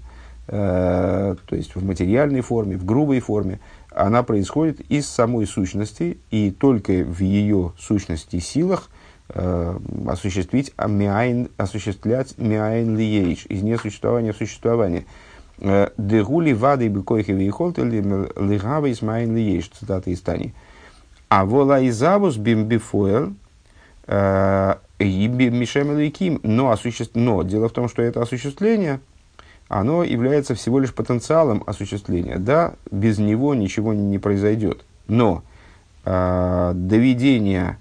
э, 0.48 1.36
то 1.46 1.55
есть 1.55 1.75
в 1.75 1.84
материальной 1.84 2.41
форме, 2.41 2.77
в 2.77 2.86
грубой 2.86 3.22
форме, 3.22 3.60
она 3.89 4.24
происходит 4.24 4.81
из 4.89 5.08
самой 5.08 5.48
сущности, 5.48 6.17
и 6.29 6.51
только 6.51 7.03
в 7.03 7.20
ее 7.22 7.74
сущности 7.79 8.39
силах 8.39 8.89
э, 9.29 9.79
осуществить 10.08 10.74
миайн, 10.77 11.50
осуществлять 11.58 12.38
миайн 12.38 12.98
лиейш, 12.98 13.46
из 13.48 13.63
несуществования 13.63 14.34
в 14.34 14.38
существование. 14.38 15.05
Э, 15.60 15.89
Дегули 15.98 16.53
вады 16.53 16.89
бекойхи 16.89 17.31
вейхолт 17.31 17.79
или 17.79 18.01
лигава 18.01 18.88
из 18.88 19.01
миайн 19.01 19.36
лиейш, 19.36 19.70
цитата 19.70 20.10
из 20.10 20.20
Тани. 20.22 20.53
А 21.31 21.45
вола 21.45 21.88
изавус 21.88 22.35
бимбифуэл 22.35 23.33
э, 24.07 24.75
и 25.00 25.27
мишем 25.27 25.97
лейким, 25.97 26.39
но, 26.43 26.71
осуществ... 26.71 27.15
но 27.15 27.43
дело 27.43 27.69
в 27.69 27.71
том, 27.71 27.88
что 27.88 28.01
это 28.01 28.21
осуществление– 28.21 29.00
оно 29.71 30.03
является 30.03 30.53
всего 30.53 30.79
лишь 30.79 30.93
потенциалом 30.93 31.63
осуществления. 31.65 32.38
Да, 32.38 32.73
без 32.91 33.19
него 33.19 33.55
ничего 33.55 33.93
не, 33.93 34.19
произойдет. 34.19 34.83
Но 35.07 35.43
э, 36.03 36.71
доведение 36.75 37.77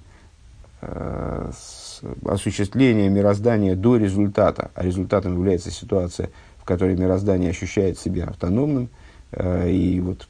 э, 0.82 1.50
с, 1.52 2.00
осуществление 2.24 3.08
мироздания 3.08 3.74
до 3.74 3.96
результата, 3.96 4.70
а 4.76 4.84
результатом 4.84 5.34
является 5.34 5.72
ситуация, 5.72 6.30
в 6.58 6.64
которой 6.64 6.96
мироздание 6.96 7.50
ощущает 7.50 7.98
себя 7.98 8.26
автономным, 8.26 8.88
и 9.32 10.00
вот 10.04 10.26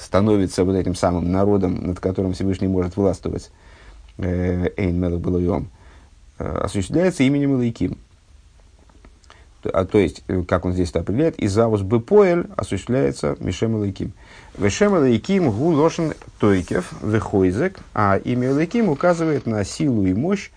становится 0.00 0.64
вот 0.64 0.76
этим 0.76 0.94
самым 0.94 1.32
народом, 1.32 1.86
над 1.86 2.00
которым 2.00 2.32
Всевышний 2.34 2.68
может 2.68 2.96
властвовать, 2.96 3.50
Эйн 4.18 5.00
Мелах 5.00 5.20
Балуйом, 5.20 5.68
осуществляется 6.38 7.22
именем 7.22 7.54
Илайким. 7.54 7.96
А, 9.72 9.86
то 9.86 9.98
есть, 9.98 10.22
как 10.46 10.66
он 10.66 10.74
здесь 10.74 10.90
это 10.90 11.00
определяет, 11.00 11.42
Изавус 11.42 11.80
Бепоэль 11.80 12.44
осуществляется 12.54 13.36
Мишем 13.40 13.76
Илайким. 13.76 14.12
Вешем 14.58 14.94
Элейким 14.98 15.50
гу 15.50 15.70
лошен 15.70 16.12
тойкев 16.38 16.92
вехойзек, 17.02 17.78
а 17.94 18.16
имя 18.16 18.50
Элейким 18.50 18.90
указывает 18.90 19.46
на 19.46 19.64
силу 19.64 20.04
и 20.04 20.12
мощь 20.12 20.50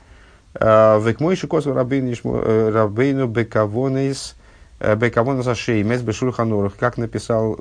векмойши 0.53 1.47
косу 1.47 1.73
рабейну 1.73 3.27
бекавонейс 3.27 4.35
бекавонес 4.79 5.48
ашеймес 5.48 6.01
бешульханорах, 6.01 6.75
как 6.77 6.98
написал 6.98 7.57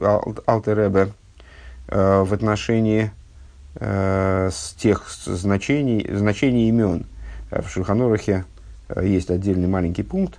Алтеребе 0.47 1.13
в 1.89 2.35
отношении 2.35 3.11
с 3.79 4.75
тех 4.79 5.09
значений, 5.09 6.07
значений 6.15 6.69
имен. 6.69 7.07
В 7.51 7.69
Шульханорахе 7.69 8.45
есть 9.01 9.31
отдельный 9.31 9.69
маленький 9.69 10.03
пункт, 10.03 10.39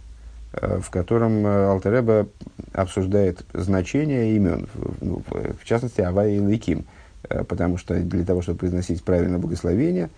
Э, 0.54 0.80
в 0.80 0.90
котором 0.90 1.46
э, 1.46 1.66
Алтереба 1.68 2.28
обсуждает 2.74 3.46
значение 3.54 4.36
имен, 4.36 4.68
ну, 5.02 5.22
в 5.30 5.66
частности, 5.66 6.02
Авай 6.02 6.36
и 6.36 6.40
Ликим, 6.40 6.86
э, 7.30 7.44
потому 7.44 7.78
что 7.78 7.96
для 7.96 8.24
того, 8.24 8.42
чтобы 8.42 8.60
произносить 8.60 9.04
правильное 9.04 9.40
благословение, 9.40 10.10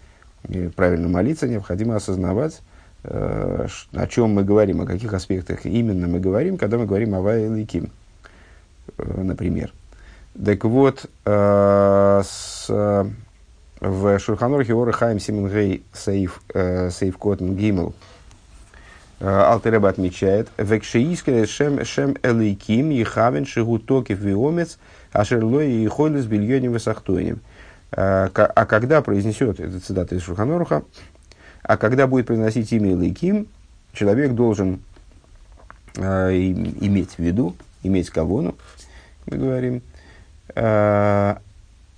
правильно 0.76 1.10
молиться, 1.10 1.48
необходимо 1.48 1.96
осознавать, 1.96 2.62
о 3.04 4.08
чем 4.10 4.32
мы 4.32 4.44
говорим, 4.44 4.82
о 4.82 4.86
каких 4.86 5.14
аспектах 5.14 5.66
именно 5.66 6.08
мы 6.08 6.20
говорим, 6.20 6.58
когда 6.58 6.78
мы 6.78 6.86
говорим 6.86 7.16
Авай 7.16 7.46
и 7.46 7.50
Ликим, 7.50 7.92
например. 8.98 9.72
Так 10.44 10.64
вот, 10.66 11.06
с, 11.26 12.66
в 13.80 14.20
Шурханорхе 14.20 14.74
Ора 14.74 14.92
Хайм 14.92 15.20
Симонгей 15.20 15.84
Сейф, 15.94 16.42
Сейф 16.54 17.18
Котен 17.18 17.56
Гимл– 17.56 17.94
Алтереба 19.20 19.90
отмечает, 19.90 20.48
«Векшеискеле 20.58 21.46
шем, 21.46 21.84
шем 21.84 22.16
элейким 22.24 22.90
ехавен 22.90 23.46
шигутокив 23.46 24.18
виомец 24.18 24.78
ашерлой 25.12 25.72
и 25.72 25.88
хойлес 25.88 26.26
бельони 26.26 26.70
высохтойним». 26.70 27.42
А 27.92 28.30
когда 28.30 29.02
произнесет, 29.02 29.60
это 29.60 29.80
цитата 29.80 30.16
из 30.16 30.22
Шуханоруха, 30.22 30.84
а 31.70 31.78
когда 31.78 32.08
будет 32.08 32.26
произносить 32.26 32.74
имя 32.74 32.94
Элейким, 32.94 33.46
человек 33.94 34.32
должен 34.32 34.82
э, 35.98 36.32
иметь 36.32 37.12
в 37.12 37.20
виду, 37.20 37.56
иметь 37.84 38.10
кавону, 38.10 38.56
мы 39.28 39.38
говорим, 39.38 39.84
э, 40.56 41.36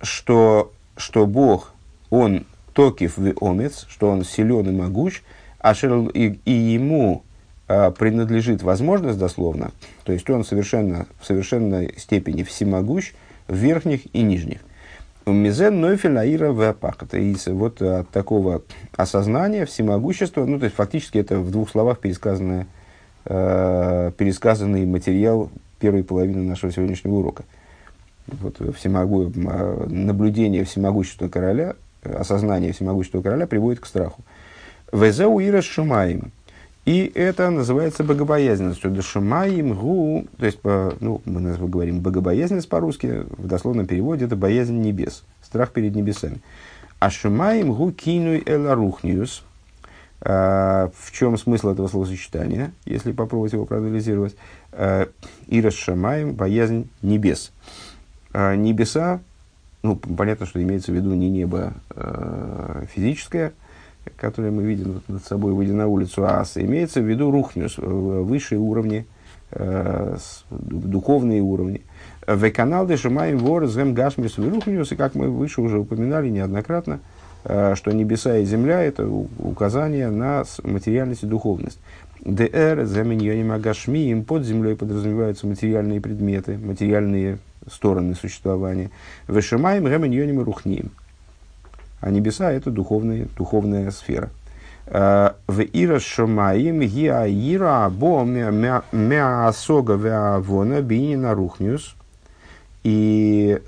что, 0.02 0.72
что 0.98 1.26
Бог, 1.26 1.72
Он 2.10 2.44
токив 2.74 3.16
в 3.16 3.32
омец, 3.40 3.86
что 3.88 4.10
Он 4.10 4.26
силен 4.26 4.68
и 4.68 4.72
могуч, 4.72 5.22
а 5.58 5.72
и, 5.72 6.38
и 6.44 6.52
ему 6.52 7.22
а, 7.66 7.92
принадлежит 7.92 8.62
возможность, 8.62 9.18
дословно, 9.18 9.70
то 10.04 10.12
есть 10.12 10.28
он 10.28 10.44
совершенно, 10.44 11.06
в 11.18 11.26
совершенной 11.26 11.94
степени 11.96 12.42
всемогущ 12.42 13.12
в 13.48 13.54
верхних 13.54 14.02
и 14.14 14.20
нижних. 14.20 14.60
Мизен 15.26 15.80
Нойфель 15.80 16.18
Аира 16.18 16.52
Вапахата. 16.52 17.18
И 17.18 17.34
вот 17.46 17.80
от 17.80 18.08
такого 18.10 18.62
осознания 18.96 19.66
всемогущества, 19.66 20.44
ну, 20.44 20.58
то 20.58 20.64
есть 20.64 20.76
фактически 20.76 21.18
это 21.18 21.38
в 21.38 21.50
двух 21.50 21.70
словах 21.70 22.00
пересказанное, 22.00 22.66
э, 23.24 24.12
пересказанный 24.16 24.84
материал 24.86 25.50
первой 25.78 26.04
половины 26.04 26.42
нашего 26.42 26.72
сегодняшнего 26.72 27.14
урока. 27.14 27.44
Вот 28.26 28.56
всемогу, 28.76 29.32
наблюдение 29.88 30.64
всемогущества 30.64 31.28
короля, 31.28 31.74
осознание 32.02 32.72
всемогущества 32.72 33.20
короля 33.20 33.46
приводит 33.46 33.80
к 33.80 33.86
страху. 33.86 34.22
Везеу 34.92 35.40
Ира 35.40 35.62
Шумаем. 35.62 36.32
И 36.84 37.10
это 37.14 37.50
называется 37.50 38.02
богобоязненностью. 38.02 38.90
Дашумаим 38.90 39.74
гу, 39.74 40.26
то 40.36 40.46
есть, 40.46 40.58
ну, 40.64 41.22
мы 41.24 41.56
говорим 41.68 42.00
богобоязненность 42.00 42.68
по-русски, 42.68 43.24
в 43.36 43.46
дословном 43.46 43.86
переводе 43.86 44.24
это 44.24 44.34
боязнь 44.34 44.80
небес, 44.80 45.22
страх 45.42 45.70
перед 45.70 45.94
небесами. 45.94 46.40
А 46.98 47.10
шумаим 47.10 47.72
гу 47.72 47.92
кинуй 47.92 48.42
эларухниус. 48.44 49.44
А, 50.24 50.92
в 50.96 51.10
чем 51.10 51.36
смысл 51.36 51.70
этого 51.70 51.88
словосочетания, 51.88 52.72
если 52.84 53.10
попробовать 53.10 53.54
его 53.54 53.64
проанализировать? 53.64 54.36
А, 54.70 55.08
Ира 55.48 55.72
шамаем, 55.72 56.34
боязнь 56.34 56.88
небес. 57.02 57.52
А, 58.32 58.54
небеса, 58.54 59.20
ну, 59.82 59.96
понятно, 59.96 60.46
что 60.46 60.62
имеется 60.62 60.92
в 60.92 60.94
виду 60.94 61.12
не 61.14 61.28
небо 61.28 61.74
физическое, 62.94 63.52
которые 64.16 64.50
мы 64.50 64.62
видим 64.62 65.02
над 65.08 65.24
собой, 65.24 65.52
выйдя 65.52 65.74
на 65.74 65.86
улицу, 65.86 66.24
а 66.24 66.44
имеется 66.56 67.00
в 67.00 67.04
виду 67.04 67.30
рухнюс, 67.30 67.78
высшие 67.78 68.58
уровни, 68.58 69.06
э, 69.50 70.16
духовные 70.50 71.40
уровни. 71.40 71.82
В 72.26 72.50
канал 72.50 72.86
Дешимаем 72.86 73.38
Вор 73.38 73.66
Зем 73.66 73.94
Гашмис 73.94 74.38
Рухнюс, 74.38 74.92
и 74.92 74.96
как 74.96 75.14
мы 75.14 75.28
выше 75.28 75.60
уже 75.60 75.78
упоминали 75.78 76.28
неоднократно, 76.28 77.00
э, 77.44 77.74
что 77.76 77.92
небеса 77.92 78.38
и 78.38 78.44
земля– 78.44 78.82
это 78.84 79.06
указание 79.06 80.10
на 80.10 80.44
материальность 80.62 81.24
и 81.24 81.26
духовность. 81.26 81.78
ДР, 82.20 82.84
Земиньоним 82.84 83.50
Агашмием, 83.50 84.24
под 84.24 84.44
землей 84.44 84.76
подразумеваются 84.76 85.46
материальные 85.46 86.00
предметы, 86.00 86.56
материальные 86.56 87.38
стороны 87.70 88.14
существования. 88.14 88.90
Вешимаем 89.26 89.86
Геминьоним 89.86 90.42
Рухнием– 90.42 90.90
а 92.02 92.10
небеса– 92.10 92.52
это 92.52 92.70
духовная, 92.70 93.28
духовная 93.38 93.92
сфера. 93.92 94.30
Э, 94.86 95.30
в 95.46 95.60
ира 95.60 96.00
шамаим 96.00 96.80
гиа 96.80 97.28
ира 97.28 97.88
бо 97.88 98.24
мясога 98.24 99.94
веавона 99.94 100.82
бинина 100.82 101.32
рухнюс. 101.32 101.94
И 102.82 103.62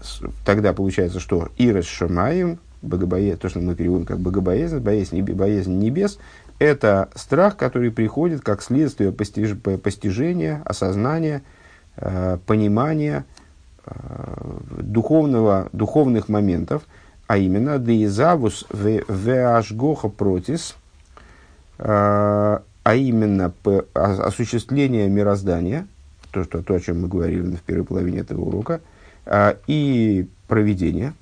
тогда 0.44 0.72
получается, 0.72 1.20
что 1.20 1.50
ира 1.58 1.82
шамаим, 1.82 2.58
то, 2.82 3.48
что 3.48 3.60
мы 3.60 3.76
переводим 3.76 4.04
как 4.04 4.18
богобоязнь, 4.18 4.80
боязнь, 4.80 5.22
боязнь 5.22 5.78
небес, 5.78 6.18
это 6.58 7.10
страх, 7.14 7.56
который 7.56 7.92
приходит 7.92 8.40
как 8.40 8.62
следствие 8.62 9.12
постиж, 9.12 9.56
постижения, 9.80 10.60
осознания, 10.64 11.42
э, 11.98 12.38
понимания 12.46 13.26
э, 13.86 13.92
духовного, 14.80 15.68
духовных 15.72 16.28
моментов– 16.28 16.82
а 17.26 17.38
именно 17.38 17.78
деизавус 17.78 18.66
веашгоха 18.70 20.08
протис, 20.08 20.76
а, 21.78 22.62
а 22.82 22.94
именно 22.94 23.52
осуществление 23.94 25.08
мироздания, 25.08 25.86
то, 26.30 26.44
что, 26.44 26.62
то, 26.62 26.74
о 26.74 26.80
чем 26.80 27.02
мы 27.02 27.08
говорили 27.08 27.56
в 27.56 27.62
первой 27.62 27.84
половине 27.84 28.18
этого 28.18 28.42
урока, 28.42 28.80
а, 29.24 29.56
и 29.66 30.28
проведение, 30.48 31.14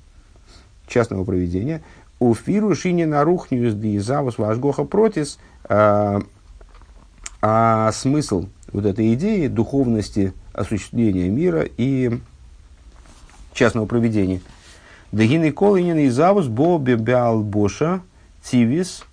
частного 0.87 1.23
проведения, 1.23 1.81
у 2.19 2.33
фиру 2.35 2.75
шини 2.75 3.05
нарухнюс 3.05 3.73
деизавус 3.73 4.37
вашгоха 4.37 4.83
протис, 4.83 5.39
а, 5.65 6.21
а 7.41 7.91
смысл 7.93 8.47
вот 8.73 8.85
этой 8.85 9.13
идеи 9.13 9.47
духовности 9.47 10.33
осуществления 10.51 11.29
мира 11.29 11.65
и 11.77 12.19
частного 13.53 13.85
проведения– 13.85 14.41
Дагины 15.13 15.51
колынин 15.51 15.99
и 15.99 16.09
завус 16.09 16.47
бо 16.47 16.79
боша 16.79 18.01
цивис 18.41 19.03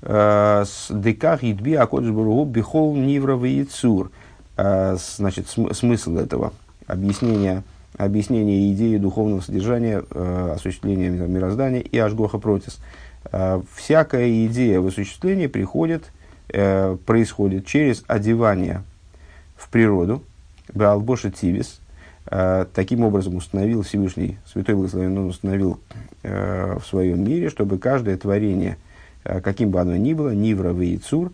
э, 0.00 0.64
с 0.64 0.86
деках 0.90 1.42
идби 1.42 1.74
акодж 1.74 2.08
бургу 2.12 2.44
бихол 2.44 2.94
нивровый 2.94 3.54
яцур. 3.54 4.12
Э, 4.56 4.96
значит, 5.16 5.48
смысл 5.48 6.18
этого 6.18 6.52
объяснения, 6.86 7.64
объяснения 7.96 8.72
идеи 8.72 8.96
духовного 8.96 9.40
содержания, 9.40 10.04
э, 10.08 10.52
осуществления 10.54 11.10
мироздания 11.10 11.80
и 11.80 11.98
ажгоха 11.98 12.38
протис. 12.38 12.78
Всякая 13.74 14.46
идея 14.46 14.80
в 14.80 14.86
осуществлении 14.86 15.46
приходит, 15.46 16.10
происходит 16.48 17.66
через 17.66 18.02
одевание 18.06 18.82
в 19.56 19.68
природу, 19.68 20.22
Беалбоша 20.72 21.30
Тивис, 21.30 21.80
таким 22.26 23.02
образом 23.02 23.36
установил 23.36 23.82
Всевышний, 23.82 24.38
Святой 24.46 24.74
Благословен, 24.74 25.18
он 25.18 25.28
установил 25.28 25.80
э, 26.22 26.78
в 26.78 26.86
своем 26.86 27.24
мире, 27.24 27.48
чтобы 27.48 27.78
каждое 27.78 28.16
творение, 28.16 28.76
э, 29.24 29.40
каким 29.40 29.70
бы 29.70 29.80
оно 29.80 29.96
ни 29.96 30.12
было, 30.12 30.30
Нивра 30.30 30.72
и 30.82 30.96
Цур, 30.98 31.32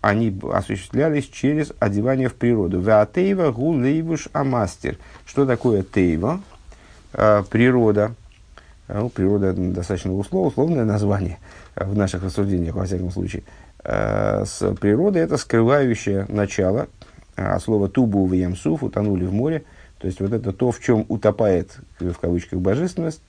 они 0.00 0.38
осуществлялись 0.52 1.26
через 1.26 1.72
одевание 1.80 2.28
в 2.28 2.34
природу. 2.34 2.80
Веатейва 2.80 3.50
гу 3.50 3.72
лейвуш 3.72 4.28
амастер. 4.32 4.96
Что 5.26 5.44
такое 5.44 5.82
тейва? 5.82 6.40
Природа. 7.12 8.14
Ну, 8.88 9.10
природа 9.10 9.52
достаточно 9.52 10.14
услов, 10.14 10.52
условное 10.52 10.84
название. 10.84 11.38
в 11.74 11.96
наших 11.96 12.22
рассуждениях, 12.22 12.76
во 12.76 12.84
всяком 12.84 13.10
случае, 13.10 13.42
с 13.84 14.74
природой 14.80 15.22
это 15.22 15.36
скрывающее 15.36 16.26
начало, 16.28 16.86
а 17.36 17.58
слово 17.58 17.88
тубу 17.88 18.26
в 18.26 18.32
ямсуф, 18.32 18.84
утонули 18.84 19.24
в 19.24 19.32
море, 19.32 19.64
то 20.00 20.06
есть 20.06 20.20
вот 20.20 20.32
это 20.32 20.52
то, 20.52 20.70
в 20.72 20.80
чем 20.80 21.04
утопает, 21.08 21.76
в 21.98 22.14
кавычках, 22.14 22.58
божественность, 22.58 23.22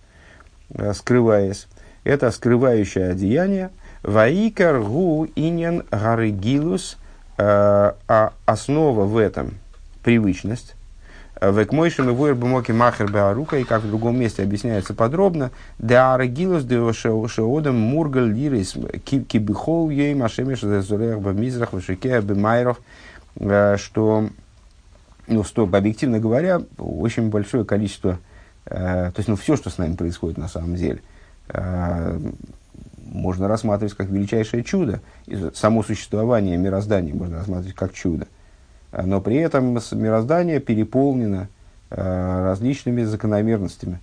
скрываясь, 0.93 1.67
это 2.03 2.31
скрывающее 2.31 3.09
одеяние, 3.09 3.71
ваикар 4.03 4.81
гу 4.81 5.27
инен 5.35 5.83
гарыгилус, 5.91 6.97
а 7.37 8.33
основа 8.45 9.05
в 9.05 9.17
этом 9.17 9.55
привычность, 10.03 10.75
Векмойшим 11.41 12.07
и 12.07 12.11
вуэр 12.13 12.35
бумоки 12.35 12.71
махер 12.71 13.11
беарука, 13.11 13.57
и 13.57 13.63
как 13.63 13.81
в 13.81 13.87
другом 13.87 14.19
месте 14.19 14.43
объясняется 14.43 14.93
подробно, 14.93 15.49
да 15.79 16.13
арагилус 16.13 16.63
де 16.63 16.79
шеодам 16.93 17.79
мургал 17.79 18.25
лирис 18.25 18.75
кибихол 19.03 19.89
ей 19.89 20.13
машемиш 20.13 20.61
зазурех 20.61 21.19
бамизрах 21.19 21.73
вышике 21.73 22.21
бемайров, 22.21 22.79
э, 23.37 23.77
что, 23.79 24.29
ну, 25.27 25.43
стоп, 25.43 25.73
объективно 25.75 26.19
говоря, 26.19 26.61
очень 26.77 27.29
большое 27.29 27.65
количество, 27.65 28.19
э, 28.65 29.11
то 29.13 29.17
есть, 29.17 29.29
ну, 29.29 29.35
все, 29.35 29.55
что 29.55 29.69
с 29.69 29.77
нами 29.77 29.95
происходит 29.95 30.37
на 30.37 30.47
самом 30.47 30.75
деле, 30.75 31.01
э, 31.49 32.19
можно 33.05 33.47
рассматривать 33.47 33.93
как 33.93 34.07
величайшее 34.07 34.63
чудо. 34.63 35.01
И 35.27 35.37
само 35.53 35.83
существование 35.83 36.57
мироздания 36.57 37.13
можно 37.13 37.37
рассматривать 37.37 37.75
как 37.75 37.93
чудо 37.93 38.27
но 38.91 39.21
при 39.21 39.37
этом 39.37 39.73
мироздание 39.73 40.59
переполнено 40.59 41.47
э, 41.89 42.43
различными 42.43 43.03
закономерностями, 43.03 43.99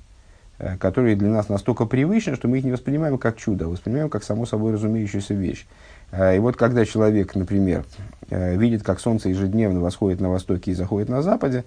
которые 0.79 1.17
для 1.17 1.29
нас 1.29 1.49
настолько 1.49 1.85
привычны, 1.85 2.35
что 2.35 2.49
мы 2.49 2.59
их 2.59 2.65
не 2.65 2.73
воспринимаем 2.73 3.19
как 3.19 3.37
чудо, 3.37 3.67
а 3.67 3.69
воспринимаем 3.69 4.11
как 4.11 4.25
само 4.25 4.47
собой 4.47 4.73
разумеющуюся 4.73 5.35
вещь. 5.35 5.67
Э, 6.11 6.37
и 6.37 6.39
вот 6.39 6.57
когда 6.57 6.85
человек, 6.85 7.35
например, 7.35 7.85
видит, 8.31 8.83
как 8.83 9.01
солнце 9.01 9.31
ежедневно 9.31 9.81
восходит 9.81 10.21
на 10.21 10.29
востоке 10.29 10.73
и 10.73 10.75
заходит 10.75 11.09
на 11.09 11.23
западе, 11.23 11.65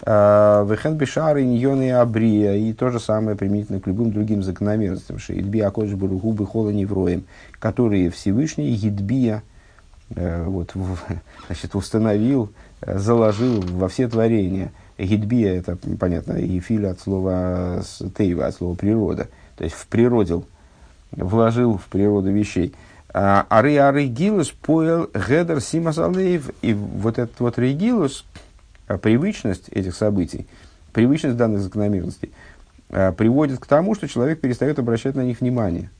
Вехен 0.00 0.96
Бешар, 0.96 1.38
Иньон 1.38 1.82
и 1.82 1.88
Абрия, 1.88 2.54
и 2.54 2.72
то 2.72 2.90
же 2.90 3.00
самое 3.00 3.36
применительно 3.36 3.80
к 3.80 3.86
любым 3.86 4.12
другим 4.12 4.42
закономерностям, 4.42 5.18
Шеидби 5.18 5.60
Акодж 5.60 5.94
Баруху 5.94 6.32
Бехола 6.32 6.70
Невроем, 6.70 7.24
которые 7.58 8.10
Всевышний 8.10 8.70
Едбия 8.70 9.42
вот, 10.10 10.74
значит, 11.46 11.74
установил 11.74 12.52
заложил 12.86 13.60
во 13.60 13.88
все 13.88 14.08
творения. 14.08 14.72
Гидбия, 14.98 15.54
это, 15.58 15.76
понятно, 15.98 16.34
и 16.34 16.60
филя 16.60 16.90
от 16.90 17.00
слова 17.00 17.82
тейва, 18.16 18.46
от 18.46 18.54
слова 18.54 18.74
природа. 18.74 19.28
То 19.56 19.64
есть, 19.64 19.76
в 19.76 19.86
природил, 19.86 20.46
вложил 21.10 21.78
в 21.78 21.86
природу 21.86 22.30
вещей. 22.30 22.74
А, 23.12 23.46
ары 23.48 23.76
ары 23.78 24.06
гилус 24.06 24.50
поел 24.50 25.08
гедер 25.14 25.60
симас 25.60 25.98
алеев. 25.98 26.50
И 26.62 26.74
вот 26.74 27.18
этот 27.18 27.38
вот 27.40 27.58
регилус, 27.58 28.24
а, 28.88 28.98
привычность 28.98 29.68
этих 29.68 29.94
событий, 29.94 30.46
привычность 30.92 31.36
данных 31.36 31.60
закономерностей, 31.60 32.32
а, 32.90 33.12
приводит 33.12 33.60
к 33.60 33.66
тому, 33.66 33.94
что 33.94 34.08
человек 34.08 34.40
перестает 34.40 34.78
обращать 34.78 35.14
на 35.14 35.22
них 35.22 35.40
внимание. 35.40 35.90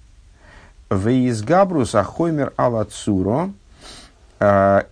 Веизгабрус 0.91 1.95
ахоймер 1.95 2.53
алацуро. 2.57 3.51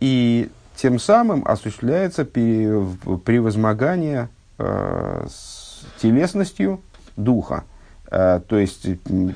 И 0.01 0.49
тем 0.83 0.99
самым 0.99 1.45
осуществляется 1.47 2.25
превозмогание 2.25 4.29
э, 4.59 5.27
с 5.31 5.85
телесностью 6.01 6.81
духа. 7.17 7.63
Э, 8.11 8.41
то 8.45 8.59
есть 8.59 8.89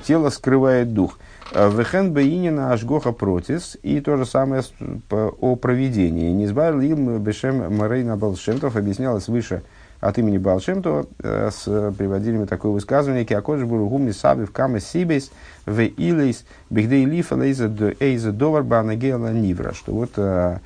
тело 0.05 0.29
скрывает 0.29 0.93
дух. 0.93 1.17
Э, 1.53 1.69
Вехен 1.69 2.11
бейнина 2.11 2.73
ашгоха 2.73 3.13
протис. 3.13 3.77
И 3.81 4.01
то 4.01 4.17
же 4.17 4.25
самое 4.25 4.61
о 5.09 5.55
проведении. 5.55 6.31
Низбар 6.31 6.77
им 6.79 7.17
бешем 7.19 7.77
марейна 7.77 8.17
балшемтов 8.17 8.75
объяснялось 8.75 9.29
выше 9.29 9.63
от 10.01 10.17
имени 10.17 10.37
Балшемтова 10.37 11.05
э, 11.23 11.49
с 11.49 11.93
приводили 11.97 12.37
мы 12.37 12.45
такое 12.45 12.73
высказывание, 12.73 13.23
«Киакодж 13.23 13.63
буругу 13.63 13.99
мисаби 13.99 14.43
в 14.43 14.51
каме 14.51 14.81
сибейс 14.81 15.31
в 15.65 15.81
илейс 15.81 16.43
бигдей 16.69 17.05
лифа 17.05 17.41
эйза 17.41 18.31
довар 18.33 18.63
банагела 18.63 19.31
нивра», 19.31 19.73
что 19.73 19.93
вот 19.93 20.11
Э, 20.17 20.57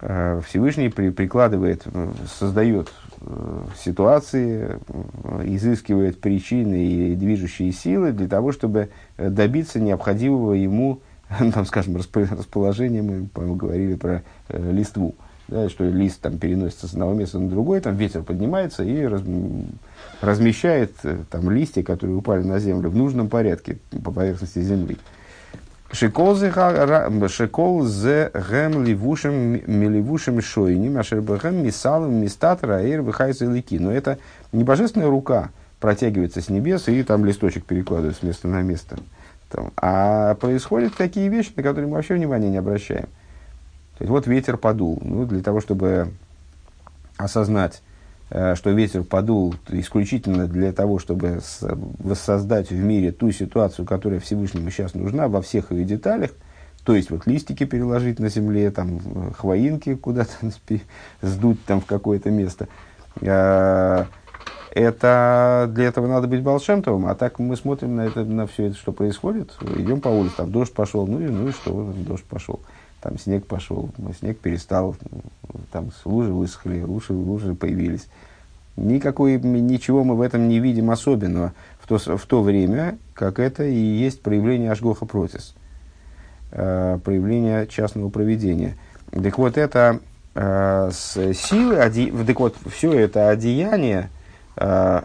Всевышний 0.00 0.88
при, 0.88 1.10
прикладывает, 1.10 1.82
э, 1.84 2.12
создает 2.38 2.90
э, 3.20 3.64
ситуации, 3.78 4.78
изыскивает 5.44 6.20
причины 6.20 6.86
и 6.86 7.14
движущие 7.14 7.70
силы 7.72 8.12
для 8.12 8.26
того, 8.26 8.52
чтобы 8.52 8.88
добиться 9.18 9.78
необходимого 9.78 10.54
ему, 10.54 11.00
там, 11.38 11.66
скажем, 11.66 11.96
расположения, 11.96 13.02
мы, 13.02 13.26
по 13.26 13.42
говорили 13.42 13.94
про 13.94 14.22
э, 14.48 14.72
листву, 14.72 15.14
да, 15.48 15.68
что 15.68 15.84
лист 15.84 16.20
там 16.22 16.38
переносится 16.38 16.88
с 16.88 16.92
одного 16.92 17.12
места 17.12 17.38
на 17.38 17.50
другое, 17.50 17.82
там 17.82 17.94
ветер 17.96 18.22
поднимается 18.22 18.82
и 18.82 19.04
раз, 19.04 19.22
размещает 20.22 20.94
там 21.30 21.50
листья, 21.50 21.82
которые 21.82 22.16
упали 22.16 22.42
на 22.42 22.58
землю 22.58 22.88
в 22.88 22.96
нужном 22.96 23.28
порядке 23.28 23.78
по 24.02 24.12
поверхности 24.12 24.60
земли. 24.60 24.96
Шикол 25.92 26.36
зе 26.36 26.50
гэм 28.32 28.84
ливушем 28.84 29.60
миливушем 29.66 30.40
шойним, 30.40 30.98
ашер 30.98 31.20
бэгэм 31.20 31.64
мисалом 31.64 32.14
мистатра 32.14 32.80
эйр 32.80 33.02
выхайза 33.02 33.46
лики. 33.46 33.74
Но 33.74 33.90
это 33.90 34.18
не 34.52 34.62
божественная 34.62 35.08
рука 35.08 35.50
протягивается 35.80 36.40
с 36.40 36.48
небес 36.48 36.88
и 36.88 37.02
там 37.02 37.24
листочек 37.24 37.64
перекладывает 37.64 38.16
с 38.16 38.22
места 38.22 38.46
на 38.46 38.62
место. 38.62 38.98
Там, 39.48 39.72
а 39.76 40.36
происходят 40.36 40.94
такие 40.94 41.28
вещи, 41.28 41.52
на 41.56 41.64
которые 41.64 41.88
мы 41.88 41.96
вообще 41.96 42.14
внимания 42.14 42.50
не 42.50 42.58
обращаем. 42.58 43.06
То 43.98 44.04
есть 44.04 44.10
вот 44.10 44.28
ветер 44.28 44.56
подул. 44.56 44.98
Ну, 45.02 45.26
для 45.26 45.42
того, 45.42 45.60
чтобы 45.60 46.12
осознать 47.16 47.82
что 48.30 48.70
ветер 48.70 49.02
подул 49.02 49.54
исключительно 49.68 50.46
для 50.46 50.72
того, 50.72 50.98
чтобы 50.98 51.40
воссоздать 51.98 52.70
в 52.70 52.76
мире 52.76 53.10
ту 53.10 53.32
ситуацию, 53.32 53.84
которая 53.84 54.20
Всевышнему 54.20 54.70
сейчас 54.70 54.94
нужна 54.94 55.26
во 55.26 55.42
всех 55.42 55.72
ее 55.72 55.84
деталях, 55.84 56.30
то 56.84 56.94
есть 56.94 57.10
вот 57.10 57.26
листики 57.26 57.64
переложить 57.64 58.18
на 58.18 58.28
земле, 58.28 58.70
там 58.70 59.00
э, 59.04 59.32
хвоинки 59.36 59.94
куда-то 59.94 60.32
сдуть 61.22 61.64
там 61.64 61.80
в 61.80 61.86
какое-то 61.86 62.30
место. 62.30 62.68
Э, 63.20 64.06
это 64.72 65.70
для 65.74 65.86
этого 65.86 66.06
надо 66.06 66.28
быть 66.28 66.42
волшемтовым, 66.42 67.06
а 67.06 67.14
так 67.14 67.38
мы 67.38 67.56
смотрим 67.56 67.96
на 67.96 68.02
это, 68.02 68.24
на 68.24 68.46
все 68.46 68.66
это, 68.66 68.76
что 68.76 68.92
происходит, 68.92 69.56
идем 69.76 70.00
по 70.00 70.08
улице, 70.08 70.36
там 70.36 70.52
дождь 70.52 70.72
пошел, 70.72 71.06
ну 71.06 71.20
и, 71.20 71.26
ну 71.26 71.48
и 71.48 71.52
что, 71.52 71.92
дождь 71.96 72.24
пошел, 72.24 72.60
там 73.00 73.18
снег 73.18 73.46
пошел, 73.46 73.90
снег 74.18 74.38
перестал, 74.38 74.96
там 75.72 75.90
лужи 76.04 76.32
высохли, 76.32 76.82
лужи, 76.82 77.12
лужи 77.12 77.54
появились. 77.54 78.06
Никакой, 78.76 79.38
ничего 79.38 80.04
мы 80.04 80.14
в 80.14 80.20
этом 80.20 80.48
не 80.48 80.60
видим 80.60 80.90
особенного 80.90 81.52
в 81.80 81.86
то, 81.86 81.98
в 82.16 82.26
то 82.26 82.42
время, 82.42 82.98
как 83.14 83.38
это 83.38 83.64
и 83.64 83.74
есть 83.74 84.22
проявление 84.22 84.70
Ашгоха 84.70 85.06
Протис, 85.06 85.54
э, 86.52 86.98
проявление 87.04 87.66
частного 87.66 88.10
проведения. 88.10 88.76
Так 89.10 89.38
вот, 89.38 89.58
это 89.58 90.00
э, 90.34 90.90
с 90.92 91.34
силы, 91.34 91.78
оде, 91.84 92.12
так 92.24 92.40
вот, 92.40 92.56
все 92.70 92.92
это 92.92 93.30
одеяние, 93.30 94.08
э, 94.56 95.02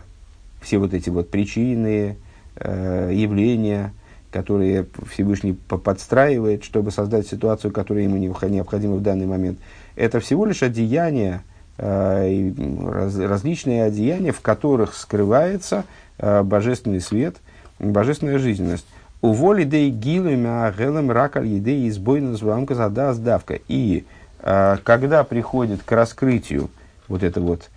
все 0.62 0.78
вот 0.78 0.94
эти 0.94 1.10
вот 1.10 1.30
причины, 1.30 2.18
явления, 2.58 3.92
которые 4.36 4.86
Всевышний 5.10 5.54
подстраивает, 5.54 6.66
чтобы 6.66 6.92
создать 6.92 7.26
ситуацию, 7.26 7.72
которая 7.72 8.04
ему 8.04 8.18
необходима 8.18 8.96
в 8.96 9.02
данный 9.02 9.28
момент– 9.28 9.60
это 9.96 10.20
всего 10.20 10.46
лишь 10.46 10.62
одеяния, 10.62 11.44
э, 11.78 12.52
раз, 12.86 13.18
различные 13.18 13.86
одеяния, 13.86 14.34
в 14.34 14.42
которых 14.42 14.94
скрывается 14.94 15.86
э, 16.18 16.44
божественный 16.44 17.00
свет, 17.00 17.38
божественная 17.80 18.40
жизненность. 18.40 18.86
У 19.22 19.32
воли 19.32 19.64
дей 19.64 19.90
гилуми 19.90 20.66
агелем 20.68 21.12
ракаль 21.12 21.48
едей 21.48 21.88
избойна 21.88 22.36
звамка 22.36 22.76
зада 22.76 23.14
сдавка. 23.14 23.60
И 23.70 24.04
э, 24.42 24.78
когда 24.84 25.24
приходит 25.24 25.82
к 25.84 25.92
раскрытию 25.94 26.70
вот 27.08 27.24
это 27.24 27.40
вот 27.40 27.70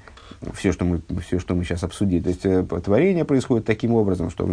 все, 0.55 0.73
что 0.73 0.85
мы, 0.85 1.01
все, 1.25 1.39
что 1.39 1.55
мы 1.55 1.63
сейчас 1.63 1.85
обсудили. 1.85 2.33
То 2.33 2.51
есть 2.51 2.85
творение 2.85 3.25
происходит 3.25 3.65
таким 3.65 3.95
образом, 3.95 4.31
что 4.31 4.49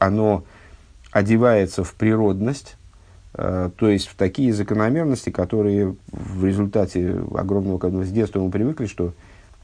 оно 0.00 0.42
одевается 1.12 1.84
в 1.84 1.94
природность, 1.94 2.76
Э, 3.34 3.70
то 3.76 3.88
есть 3.88 4.08
в 4.08 4.14
такие 4.14 4.52
закономерности, 4.52 5.30
которые 5.30 5.96
в 6.10 6.44
результате 6.44 7.20
огромного 7.34 7.78
количества 7.78 8.04
с 8.04 8.12
детства 8.12 8.40
мы 8.40 8.50
привыкли, 8.50 8.86
что 8.86 9.14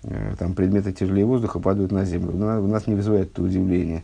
э, 0.04 0.34
там 0.38 0.54
предметы 0.54 0.92
тяжелее 0.92 1.26
воздуха 1.26 1.58
падают 1.60 1.92
на 1.92 2.04
землю. 2.04 2.32
Но 2.34 2.62
у 2.62 2.66
нас 2.66 2.86
не 2.86 2.94
вызывает 2.94 3.32
это 3.32 3.42
удивление. 3.42 4.02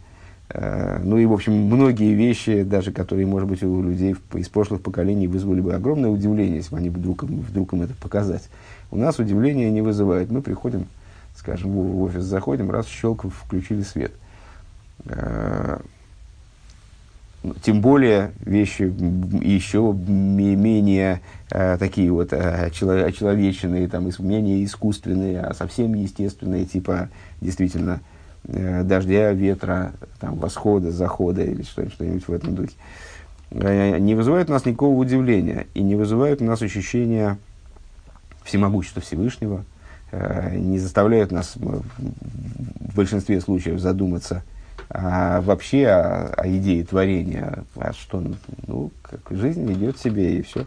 Э, 0.51 1.01
ну 1.03 1.17
и, 1.17 1.25
в 1.25 1.33
общем, 1.33 1.53
многие 1.53 2.13
вещи, 2.13 2.63
даже 2.63 2.93
которые, 2.93 3.27
может 3.27 3.49
быть, 3.49 3.63
у 3.63 3.83
людей 3.83 4.15
из 4.35 4.49
прошлых 4.49 4.83
поколений 4.83 5.29
вызвали 5.29 5.61
бы 5.61 5.75
огромное 5.75 6.11
удивление, 6.11 6.57
если 6.57 6.73
бы 6.73 6.79
они 6.79 6.91
вдруг, 6.91 7.23
вдруг 7.23 7.73
им 7.73 7.83
это 7.83 7.95
показать. 7.95 8.49
У 8.91 8.97
нас 8.97 9.19
удивление 9.19 9.71
не 9.71 9.81
вызывает. 9.81 10.31
Мы 10.31 10.43
приходим, 10.43 10.87
скажем, 11.37 11.71
в 11.71 12.03
офис 12.03 12.23
заходим, 12.23 12.71
раз 12.71 12.87
щелк, 12.87 13.25
включили 13.25 13.83
свет 13.83 14.13
тем 17.63 17.81
более 17.81 18.33
вещи 18.41 18.83
еще 18.83 19.93
менее 19.93 21.21
э, 21.51 21.77
такие 21.79 22.11
вот 22.11 22.33
э, 22.33 22.71
человечные, 22.73 23.89
там, 23.89 24.09
менее 24.21 24.65
искусственные, 24.65 25.41
а 25.41 25.55
совсем 25.55 25.95
естественные, 25.95 26.65
типа 26.65 27.11
действительно 27.41 28.01
э, 28.45 28.83
дождя, 28.85 29.33
ветра, 29.33 29.93
там, 30.21 30.37
восхода, 30.37 30.91
захода 30.91 31.43
или 31.43 31.63
что-нибудь 31.63 32.27
в 32.27 32.33
этом 32.33 32.55
духе, 32.55 32.75
э, 33.51 33.99
не 33.99 34.15
вызывают 34.15 34.49
у 34.49 34.53
нас 34.53 34.65
никакого 34.65 34.99
удивления 34.99 35.67
и 35.75 35.83
не 35.83 35.97
вызывают 35.97 36.41
у 36.41 36.45
нас 36.45 36.63
ощущения 36.63 37.39
всемогущества 38.43 39.03
Всевышнего, 39.03 39.65
э, 40.13 40.57
не 40.57 40.79
заставляют 40.79 41.31
нас 41.31 41.57
в 41.57 42.97
большинстве 42.97 43.41
случаев 43.41 43.81
задуматься– 43.81 44.43
а 44.91 45.41
вообще 45.41 45.87
о, 45.87 46.35
о 46.37 46.49
идее 46.49 46.85
творения, 46.85 47.65
а 47.77 47.93
что, 47.93 48.23
ну, 48.67 48.91
как 49.03 49.21
жизнь 49.31 49.71
идет 49.73 49.99
себе 49.99 50.39
и 50.39 50.43
все. 50.43 50.65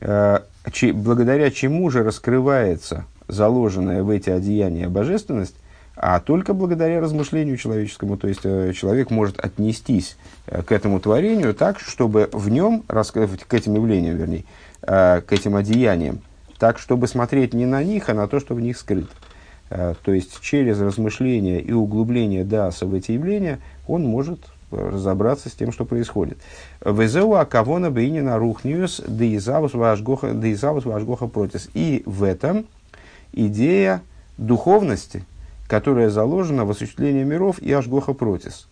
А, 0.00 0.44
че, 0.70 0.92
благодаря 0.92 1.50
чему 1.50 1.90
же 1.90 2.02
раскрывается 2.02 3.06
заложенная 3.28 4.02
в 4.02 4.10
эти 4.10 4.30
одеяния 4.30 4.88
божественность, 4.88 5.56
а 5.96 6.20
только 6.20 6.54
благодаря 6.54 7.00
размышлению 7.00 7.56
человеческому. 7.56 8.16
То 8.16 8.28
есть 8.28 8.40
э, 8.44 8.72
человек 8.74 9.10
может 9.10 9.38
отнестись 9.38 10.16
э, 10.46 10.62
к 10.62 10.72
этому 10.72 11.00
творению 11.00 11.54
так, 11.54 11.78
чтобы 11.78 12.28
в 12.32 12.50
нем, 12.50 12.82
к 12.82 13.54
этим 13.54 13.74
явлениям, 13.74 14.16
вернее, 14.16 14.44
э, 14.82 15.20
к 15.20 15.32
этим 15.32 15.56
одеяниям, 15.56 16.20
так, 16.58 16.78
чтобы 16.78 17.06
смотреть 17.06 17.54
не 17.54 17.66
на 17.66 17.82
них, 17.82 18.08
а 18.08 18.14
на 18.14 18.26
то, 18.26 18.40
что 18.40 18.54
в 18.54 18.60
них 18.60 18.76
скрыто. 18.76 19.08
Э, 19.70 19.94
то 20.02 20.12
есть 20.12 20.40
через 20.40 20.80
размышление 20.80 21.60
и 21.60 21.72
углубление 21.72 22.44
Дааса 22.44 22.86
в 22.86 22.94
эти 22.94 23.12
явления 23.12 23.60
он 23.86 24.04
может 24.04 24.40
разобраться 24.70 25.48
с 25.48 25.52
тем, 25.52 25.72
что 25.72 25.84
происходит. 25.84 26.38
Везеу 26.84 27.34
акавона 27.34 27.90
бейнина 27.90 28.38
рухниус 28.38 29.02
деизавус 29.06 29.74
вашгоха 29.74 31.26
протис. 31.26 31.68
И 31.74 32.02
в 32.06 32.24
этом 32.24 32.66
идея 33.32 34.02
духовности, 34.38 35.24
которая 35.68 36.10
заложена 36.10 36.64
в 36.64 36.70
осуществлении 36.70 37.24
миров 37.24 37.58
и 37.60 37.72
ашгоха 37.72 38.12
протис. 38.12 38.68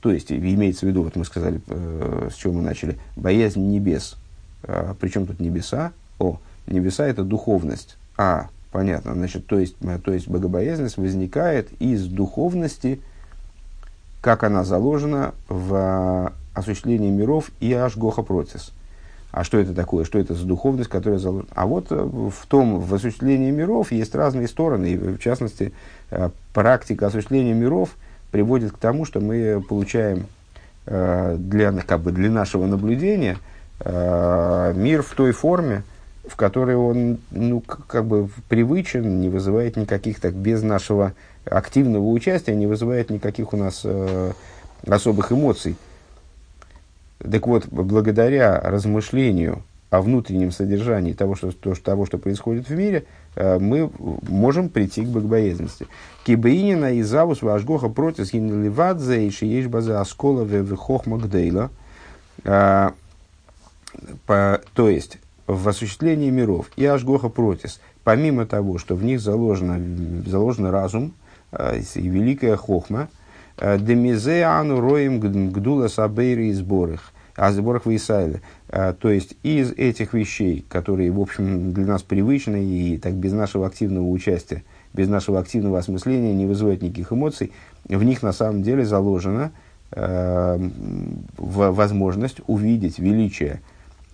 То 0.00 0.12
есть, 0.12 0.30
имеется 0.30 0.86
в 0.86 0.88
виду, 0.88 1.02
вот 1.02 1.16
мы 1.16 1.24
сказали, 1.24 1.60
э, 1.66 2.28
с 2.32 2.36
чего 2.36 2.54
мы 2.54 2.62
начали, 2.62 2.98
боязнь 3.16 3.60
небес. 3.60 4.16
Э, 4.62 4.94
причем 4.98 5.26
тут 5.26 5.40
небеса? 5.40 5.92
О, 6.18 6.38
небеса 6.66 7.06
это 7.06 7.24
духовность. 7.24 7.96
А 8.16 8.48
Понятно. 8.78 9.14
Значит, 9.14 9.48
то 9.48 9.58
есть, 9.58 9.74
э, 9.80 9.98
то 9.98 10.12
есть 10.12 10.28
богобоязненность 10.28 10.98
возникает 10.98 11.68
из 11.80 12.06
духовности, 12.06 13.00
как 14.20 14.44
она 14.44 14.62
заложена 14.62 15.34
в 15.48 15.74
э, 15.74 16.28
осуществлении 16.54 17.10
миров 17.10 17.50
и 17.58 17.72
ашгоха 17.72 18.22
процесс. 18.22 18.70
А 19.32 19.42
что 19.42 19.58
это 19.58 19.74
такое? 19.74 20.04
Что 20.04 20.20
это 20.20 20.34
за 20.34 20.46
духовность, 20.46 20.88
которая 20.88 21.18
заложена? 21.18 21.48
А 21.56 21.66
вот 21.66 21.88
э, 21.90 21.96
в 21.96 22.46
том, 22.46 22.78
в 22.78 22.94
осуществлении 22.94 23.50
миров 23.50 23.90
есть 23.90 24.14
разные 24.14 24.46
стороны. 24.46 24.92
И, 24.92 24.96
в 24.96 25.18
частности, 25.18 25.72
практика 26.54 27.08
осуществления 27.08 27.54
миров 27.54 27.96
приводит 28.30 28.70
к 28.70 28.78
тому, 28.78 29.04
что 29.04 29.18
мы 29.18 29.60
получаем 29.60 30.26
для, 30.86 31.72
как 31.84 32.02
бы, 32.02 32.12
для 32.12 32.30
нашего 32.30 32.66
наблюдения 32.66 33.38
мир 33.84 35.02
в 35.02 35.12
той 35.16 35.32
форме, 35.32 35.82
в 36.28 36.36
которой 36.36 36.76
он, 36.76 37.18
ну, 37.30 37.60
как 37.60 38.04
бы 38.04 38.28
привычен, 38.48 39.20
не 39.20 39.28
вызывает 39.28 39.76
никаких, 39.76 40.20
так, 40.20 40.34
без 40.34 40.62
нашего 40.62 41.14
активного 41.44 42.04
участия, 42.04 42.54
не 42.54 42.66
вызывает 42.66 43.10
никаких 43.10 43.52
у 43.52 43.56
нас 43.56 43.82
э, 43.84 44.32
особых 44.86 45.32
эмоций. 45.32 45.76
Так 47.18 47.46
вот, 47.46 47.66
благодаря 47.68 48.60
размышлению 48.60 49.62
о 49.90 50.02
внутреннем 50.02 50.52
содержании 50.52 51.14
того, 51.14 51.34
что, 51.34 51.50
то, 51.50 51.74
того, 51.74 52.04
что 52.04 52.18
происходит 52.18 52.68
в 52.68 52.74
мире, 52.74 53.06
э, 53.34 53.58
мы 53.58 53.90
можем 53.98 54.68
прийти 54.68 55.04
к 55.04 55.08
богобоязненности. 55.08 55.86
Кибеинина 56.24 56.92
и 56.94 57.02
завус 57.02 57.42
вашгоха 57.42 57.88
протис 57.88 58.32
гинливадзе 58.32 59.26
и 59.26 59.30
шиеш 59.30 59.66
база 59.66 60.00
аскола 60.00 60.44
в 60.44 60.76
хохма 60.76 61.18
гдейла. 61.18 61.70
Э, 62.44 62.90
то 64.26 64.88
есть, 64.88 65.18
в 65.48 65.66
осуществлении 65.66 66.28
миров 66.28 66.70
и 66.76 66.84
Ашгоха 66.84 67.30
Протис, 67.30 67.80
помимо 68.04 68.46
того, 68.46 68.76
что 68.76 68.94
в 68.94 69.02
них 69.02 69.18
заложено, 69.18 69.80
заложен 70.26 70.66
разум 70.66 71.14
э, 71.52 71.80
и 71.94 72.08
великая 72.08 72.56
хохма, 72.56 73.08
э, 73.56 73.78
демизе 73.78 74.42
ану 74.44 74.78
роем 74.78 75.20
гдула 75.20 75.88
сабейри 75.88 76.50
и 76.50 76.52
сборах, 76.52 77.12
а 77.34 77.50
сборах 77.50 77.86
в 77.86 77.96
Исаиле. 77.96 78.42
Э, 78.68 78.92
то 78.92 79.08
есть 79.08 79.36
из 79.42 79.72
этих 79.72 80.12
вещей, 80.12 80.66
которые, 80.68 81.10
в 81.10 81.18
общем, 81.18 81.72
для 81.72 81.86
нас 81.86 82.02
привычны 82.02 82.62
и 82.62 82.98
так 82.98 83.14
без 83.14 83.32
нашего 83.32 83.66
активного 83.66 84.06
участия, 84.06 84.64
без 84.92 85.08
нашего 85.08 85.40
активного 85.40 85.78
осмысления 85.78 86.34
не 86.34 86.44
вызывают 86.44 86.82
никаких 86.82 87.10
эмоций, 87.10 87.52
в 87.88 88.04
них 88.04 88.22
на 88.22 88.32
самом 88.32 88.62
деле 88.62 88.84
заложена 88.84 89.52
э, 89.92 90.70
возможность 91.38 92.42
увидеть 92.46 92.98
величие 92.98 93.62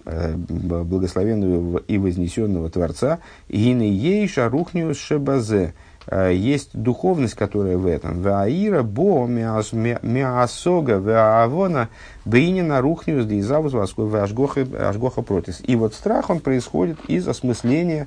благословенного 0.04 1.78
и 1.78 1.98
вознесенного 1.98 2.70
Творца, 2.70 3.20
гины 3.48 3.82
ей 3.82 4.28
шарухниус 4.28 4.98
шебазе, 4.98 5.72
э, 6.06 6.32
есть 6.34 6.70
духовность, 6.74 7.34
которая 7.34 7.78
в 7.78 7.86
этом. 7.86 8.20
Ваира 8.20 8.82
бо 8.82 9.26
миасога 9.26 11.00
ваавона 11.00 11.88
бейнина 12.24 12.80
рухниус 12.80 13.24
деизавус 13.26 13.74
ашгоха 13.74 15.22
протис. 15.22 15.62
И 15.64 15.76
вот 15.76 15.94
страх, 15.94 16.30
он 16.30 16.40
происходит 16.40 16.98
из 17.08 17.26
осмысления, 17.26 18.06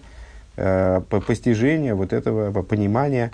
э, 0.56 1.02
постижения 1.26 1.96
вот 1.96 2.14
этого, 2.14 2.62
понимания 2.62 3.32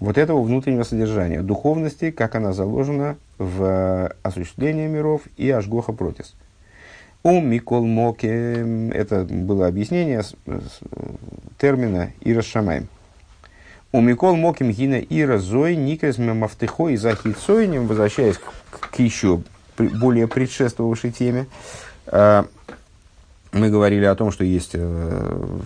вот 0.00 0.18
этого 0.18 0.42
внутреннего 0.42 0.82
содержания, 0.82 1.42
духовности, 1.42 2.10
как 2.10 2.34
она 2.34 2.52
заложена 2.52 3.16
в 3.38 4.12
осуществлении 4.24 4.88
миров 4.88 5.22
и 5.36 5.48
ашгоха 5.48 5.92
протис. 5.92 6.34
У 7.24 7.40
Микол 7.40 7.86
Моки, 7.86 8.26
это 8.92 9.24
было 9.24 9.68
объяснение 9.68 10.22
термина 11.58 12.10
Ира 12.20 12.42
Шамаем. 12.42 12.88
У 13.92 14.00
Микол 14.00 14.34
Моким 14.34 14.70
Гина 14.70 14.98
Ира 14.98 15.38
Зой 15.38 15.76
Никас 15.76 16.18
Мавтыхо 16.18 16.88
и 16.88 16.96
Захицойним, 16.96 17.86
возвращаясь 17.86 18.38
к, 18.38 18.90
к 18.90 18.98
еще 18.98 19.42
более 19.76 20.26
предшествовавшей 20.26 21.12
теме, 21.12 21.46
э, 22.06 22.42
мы 23.52 23.68
говорили 23.68 24.06
о 24.06 24.14
том, 24.14 24.32
что 24.32 24.44
есть, 24.44 24.70
э, 24.72 25.58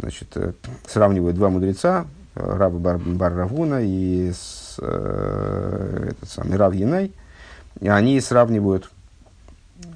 значит, 0.00 0.28
э, 0.36 0.54
сравнивают 0.86 1.36
два 1.36 1.50
мудреца, 1.50 2.06
Раба 2.34 2.78
Бар, 2.78 2.98
Бар 2.98 3.34
Равуна 3.34 3.80
и 3.82 4.32
с, 4.32 4.76
э, 4.80 6.08
этот 6.12 6.30
самый 6.30 6.56
Рав 6.56 6.74
Янай, 6.74 7.12
и 7.80 7.88
они 7.88 8.20
сравнивают 8.20 8.90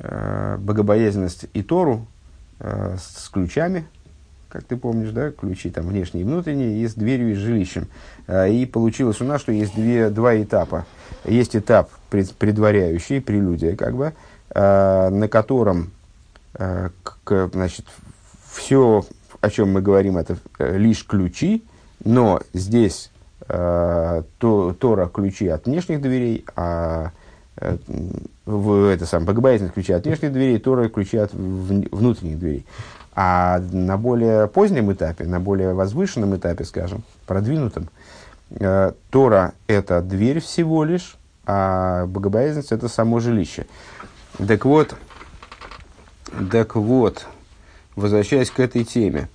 э, 0.00 0.56
богобоязненность 0.58 1.46
и 1.52 1.62
Тору 1.62 2.06
э, 2.58 2.96
с 2.98 3.28
ключами, 3.28 3.86
как 4.50 4.64
ты 4.64 4.76
помнишь, 4.76 5.10
да, 5.10 5.30
ключи 5.30 5.70
там 5.70 5.86
внешние 5.86 6.22
и 6.22 6.26
внутренние, 6.26 6.82
и 6.82 6.88
с 6.88 6.94
дверью 6.94 7.32
и 7.32 7.34
с 7.34 7.38
жилищем. 7.38 7.86
Э, 8.26 8.50
и 8.50 8.66
получилось 8.66 9.20
у 9.20 9.24
нас, 9.24 9.40
что 9.40 9.52
есть 9.52 9.74
две, 9.74 10.10
два 10.10 10.40
этапа. 10.40 10.86
Есть 11.24 11.56
этап 11.56 11.90
пред, 12.10 12.32
предваряющий, 12.34 13.20
прелюдия, 13.20 13.76
как 13.76 13.94
бы, 13.94 14.12
э, 14.50 15.08
на 15.08 15.28
котором 15.28 15.92
э, 16.54 16.90
к, 17.02 17.50
значит, 17.52 17.86
все, 18.52 19.04
о 19.40 19.50
чем 19.50 19.72
мы 19.72 19.80
говорим, 19.80 20.18
это 20.18 20.36
лишь 20.58 21.06
ключи, 21.06 21.64
но 22.04 22.40
здесь 22.52 23.10
то, 23.46 24.24
Тора 24.78 25.10
ключи 25.12 25.48
от 25.48 25.66
внешних 25.66 26.00
дверей, 26.00 26.44
а 26.54 27.10
в 28.46 28.88
это 28.88 29.06
сам 29.06 29.24
богобоязненность 29.24 29.74
ключи 29.74 29.92
от 29.92 30.04
внешних 30.04 30.32
дверей, 30.32 30.58
Тора 30.58 30.88
ключи 30.88 31.18
от 31.18 31.32
внутренних 31.32 32.38
дверей. 32.38 32.66
А 33.14 33.60
на 33.72 33.96
более 33.96 34.46
позднем 34.46 34.92
этапе, 34.92 35.24
на 35.24 35.40
более 35.40 35.74
возвышенном 35.74 36.36
этапе, 36.36 36.64
скажем, 36.64 37.02
продвинутом, 37.26 37.88
э, 38.50 38.92
Тора– 39.10 39.52
это 39.66 40.00
дверь 40.00 40.40
всего 40.40 40.84
лишь, 40.84 41.16
а 41.44 42.06
богобоязненность– 42.06 42.72
это 42.72 42.88
само 42.88 43.20
жилище. 43.20 43.66
Так 44.38 44.64
вот, 44.64 44.94
так 46.50 46.76
вот, 46.76 47.26
возвращаясь 47.96 48.50
к 48.50 48.60
этой 48.60 48.84
теме, 48.84 49.28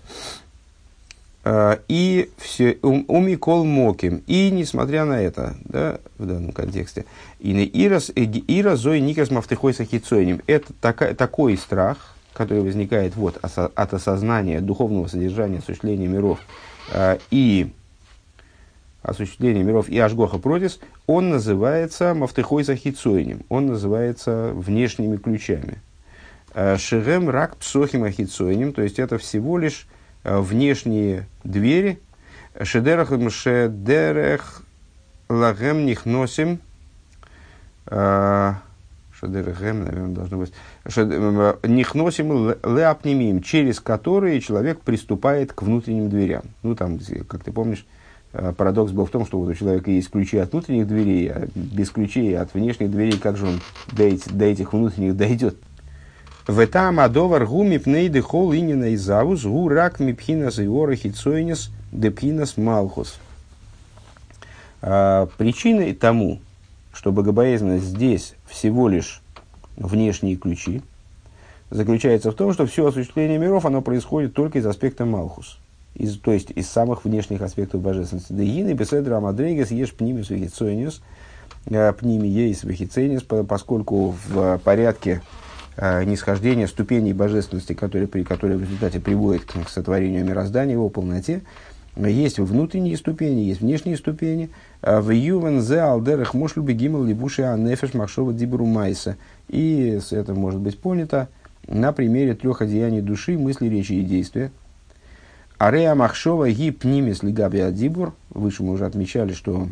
и 1.47 2.31
все, 2.37 2.77
у 2.81 3.19
Микол 3.19 3.65
Моким, 3.65 4.23
и 4.25 4.49
несмотря 4.49 5.05
на 5.05 5.21
это, 5.21 5.55
да, 5.65 5.99
в 6.17 6.25
данном 6.25 6.51
контексте, 6.51 7.05
и 7.39 7.51
ирас, 7.85 8.11
ира 8.15 8.75
зой 8.75 8.99
никас 8.99 9.29
мафтыхой 9.29 9.73
сахицойним. 9.73 10.41
Это 10.47 10.73
такая, 10.81 11.13
такой 11.13 11.57
страх, 11.57 12.15
который 12.33 12.63
возникает 12.63 13.15
вот 13.15 13.37
от 13.41 13.93
осознания 13.93 14.59
духовного 14.59 15.07
содержания 15.07 15.59
осуществления 15.59 16.07
миров 16.07 16.39
э, 16.91 17.17
и 17.31 17.71
осуществления 19.01 19.63
миров 19.63 19.87
и 19.87 19.97
Ашгоха 19.99 20.37
Протис, 20.37 20.79
он 21.07 21.29
называется 21.29 22.13
Мафтыхой 22.13 22.63
Захицойнем, 22.63 23.41
он 23.49 23.67
называется 23.67 24.51
внешними 24.53 25.17
ключами. 25.17 25.79
Э, 26.53 26.77
Шерем 26.77 27.29
рак 27.29 27.57
псохим 27.57 28.03
ахицойнем, 28.03 28.73
то 28.73 28.81
есть 28.81 28.99
это 28.99 29.17
всего 29.17 29.57
лишь 29.57 29.87
внешние 30.25 31.27
двери. 31.43 31.99
Шедерах 32.61 33.09
шедерех 33.31 34.63
лагем 35.29 35.85
нихносим. 35.85 36.59
Э, 37.87 38.53
шедерехем, 39.13 39.83
наверное, 39.85 40.15
должно 40.15 40.37
быть. 40.39 40.53
Нихносим 40.85 42.49
леапнимим, 42.63 43.41
через 43.41 43.79
которые 43.79 44.41
человек 44.41 44.81
приступает 44.81 45.53
к 45.53 45.61
внутренним 45.61 46.09
дверям. 46.09 46.43
Ну, 46.63 46.75
там, 46.75 46.99
как 47.27 47.43
ты 47.43 47.51
помнишь, 47.51 47.85
парадокс 48.57 48.91
был 48.91 49.05
в 49.05 49.11
том, 49.11 49.25
что 49.25 49.39
вот 49.39 49.49
у 49.49 49.53
человека 49.53 49.91
есть 49.91 50.09
ключи 50.09 50.37
от 50.37 50.51
внутренних 50.51 50.87
дверей, 50.87 51.29
а 51.29 51.47
без 51.55 51.89
ключей 51.89 52.37
от 52.37 52.53
внешних 52.53 52.91
дверей, 52.91 53.17
как 53.17 53.37
же 53.37 53.47
он 53.47 53.61
до, 53.91 54.09
до 54.31 54.45
этих 54.45 54.73
внутренних 54.73 55.15
дойдет? 55.15 55.57
В 56.47 56.59
этом 56.59 56.99
адовар 56.99 57.47
гуми 57.47 57.77
пнейды 57.77 58.21
хол 58.21 58.53
инина 58.53 58.85
и 58.85 58.97
завус 58.97 59.43
гу 59.43 59.67
рак 59.67 59.99
мипхинас 59.99 60.59
и 60.59 60.67
орахи 60.67 61.09
цойнис 61.09 61.71
депхинас 61.91 62.55
малхус. 62.57 63.17
А, 64.81 65.27
причиной 65.37 65.95
тому, 65.95 66.39
что 66.93 67.11
богобоязненность 67.11 67.85
здесь 67.85 68.35
всего 68.45 68.87
лишь 68.87 69.23
внешние 69.75 70.35
ключи, 70.35 70.83
заключается 71.71 72.29
в 72.29 72.35
том, 72.35 72.53
что 72.53 72.67
все 72.67 72.85
осуществление 72.85 73.39
миров, 73.39 73.65
оно 73.65 73.81
происходит 73.81 74.35
только 74.35 74.59
из 74.59 74.67
аспекта 74.67 75.03
Малхус, 75.03 75.57
из, 75.95 76.19
то 76.19 76.31
есть 76.31 76.51
из 76.51 76.69
самых 76.69 77.05
внешних 77.05 77.41
аспектов 77.41 77.81
божественности. 77.81 78.33
Дегины, 78.33 78.73
беседра, 78.73 79.19
мадрегес, 79.19 79.71
ешь 79.71 79.93
пнимис, 79.93 80.29
вехицойнис, 80.29 81.01
а, 81.71 81.91
пними 81.93 82.27
ейс, 82.27 82.63
вехиценис, 82.63 83.23
поскольку 83.23 84.15
в 84.27 84.59
порядке 84.59 85.23
э, 85.77 86.03
нисхождения 86.03 86.67
ступеней 86.67 87.13
божественности, 87.13 87.73
которые, 87.73 88.07
при, 88.07 88.23
которые 88.23 88.57
в 88.57 88.61
результате 88.61 88.99
приводят 88.99 89.43
к, 89.43 89.69
сотворению 89.69 90.25
мироздания, 90.25 90.73
его 90.73 90.89
полноте. 90.89 91.41
Есть 91.97 92.39
внутренние 92.39 92.97
ступени, 92.97 93.41
есть 93.41 93.61
внешние 93.61 93.95
ступени. 93.95 94.49
А 94.81 94.99
в 95.01 95.11
Ювен 95.11 95.61
зе 95.61 95.79
алдерах 95.79 96.33
мош 96.33 96.55
гимал 96.55 97.03
либуши 97.03 97.43
анефеш 97.43 97.93
махшова 97.93 98.33
дибру 98.33 98.65
майса. 98.65 99.15
И 99.47 99.99
это 100.11 100.33
может 100.33 100.59
быть 100.59 100.77
понято 100.77 101.29
на 101.67 101.93
примере 101.93 102.35
трех 102.35 102.61
одеяний 102.61 103.01
души, 103.01 103.37
мысли, 103.37 103.67
речи 103.67 103.93
и 103.93 104.03
действия. 104.03 104.51
Арея 105.57 105.95
махшова 105.95 106.49
ги 106.49 106.71
пнимис 106.71 107.23
лигаби 107.23 107.59
адибур. 107.59 108.13
Выше 108.29 108.63
мы 108.63 108.73
уже 108.73 108.85
отмечали, 108.85 109.31
что 109.31 109.69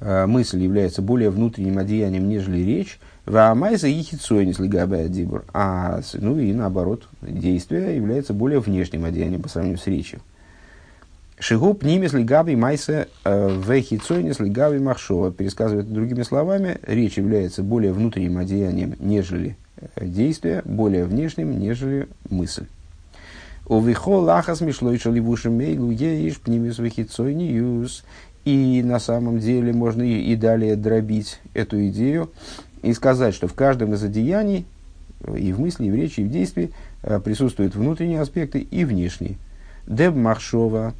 э, 0.00 0.26
мысль 0.26 0.62
является 0.62 1.00
более 1.00 1.30
внутренним 1.30 1.78
одеянием, 1.78 2.28
нежели 2.28 2.58
речь. 2.58 3.00
Ваамайза 3.26 3.86
и 3.86 4.02
хитсойнис 4.02 4.58
лигабая 4.58 5.08
дибур. 5.08 5.44
А, 5.52 6.00
ну 6.14 6.38
и 6.38 6.52
наоборот, 6.52 7.08
действие 7.20 7.96
является 7.96 8.34
более 8.34 8.58
внешним 8.58 9.04
одеянием 9.04 9.42
по 9.42 9.48
сравнению 9.48 9.78
с 9.78 9.86
речью. 9.86 10.20
Шигу 11.38 11.74
пнимис 11.74 12.12
лигаби 12.12 12.54
майса 12.54 13.08
э, 13.24 13.48
в 13.48 13.80
хитсойнис 13.80 14.38
лигаби 14.38 14.78
махшова. 14.78 15.32
Пересказывает 15.32 15.92
другими 15.92 16.22
словами, 16.22 16.78
речь 16.86 17.16
является 17.16 17.62
более 17.62 17.92
внутренним 17.92 18.38
одеянием, 18.38 18.94
нежели 18.98 19.56
э, 19.76 20.06
действие, 20.06 20.62
более 20.64 21.04
внешним, 21.04 21.58
нежели 21.58 22.08
мысль. 22.28 22.66
Увихо 23.66 24.18
лахас 24.18 24.60
мишлой 24.60 24.98
шаливушем 24.98 25.56
мейлу 25.56 25.90
еиш 25.90 26.38
пнимис 26.38 26.78
вихитсойниюс. 26.78 28.04
И 28.44 28.82
на 28.84 28.98
самом 28.98 29.38
деле 29.38 29.72
можно 29.72 30.02
и, 30.02 30.32
и 30.32 30.36
далее 30.36 30.76
дробить 30.76 31.40
эту 31.54 31.86
идею 31.88 32.30
и 32.82 32.92
сказать, 32.92 33.34
что 33.34 33.46
в 33.46 33.54
каждом 33.54 33.94
из 33.94 34.02
одеяний, 34.02 34.66
и 35.36 35.52
в 35.52 35.60
мысли, 35.60 35.86
и 35.86 35.90
в 35.90 35.94
речи, 35.94 36.20
и 36.20 36.24
в 36.24 36.30
действии, 36.30 36.72
э, 37.02 37.20
присутствуют 37.20 37.76
внутренние 37.76 38.20
аспекты 38.20 38.58
и 38.58 38.84
внешние. 38.84 39.36
Деб 39.86 40.14
Махшова, 40.14 40.94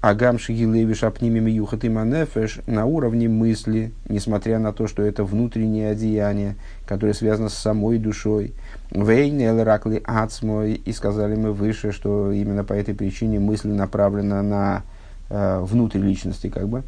Агам 0.00 0.38
Шигилевиш 0.38 1.02
Апнимим 1.02 1.46
Юхат 1.46 1.82
и 1.84 1.88
Манефеш 1.88 2.60
на 2.66 2.84
уровне 2.84 3.26
мысли, 3.28 3.92
несмотря 4.06 4.58
на 4.58 4.72
то, 4.72 4.86
что 4.86 5.02
это 5.02 5.24
внутреннее 5.24 5.90
одеяние, 5.90 6.56
которое 6.86 7.14
связано 7.14 7.48
с 7.48 7.54
самой 7.54 7.98
душой. 7.98 8.52
Вейн 8.90 9.58
Ракли 9.60 10.02
Ацмой, 10.04 10.74
и 10.74 10.92
сказали 10.92 11.36
мы 11.36 11.52
выше, 11.52 11.90
что 11.90 12.30
именно 12.32 12.64
по 12.64 12.74
этой 12.74 12.94
причине 12.94 13.40
мысль 13.40 13.70
направлена 13.70 14.42
на 14.42 14.82
внутрь 15.28 16.00
личности, 16.00 16.48
как 16.48 16.68
бы. 16.68 16.84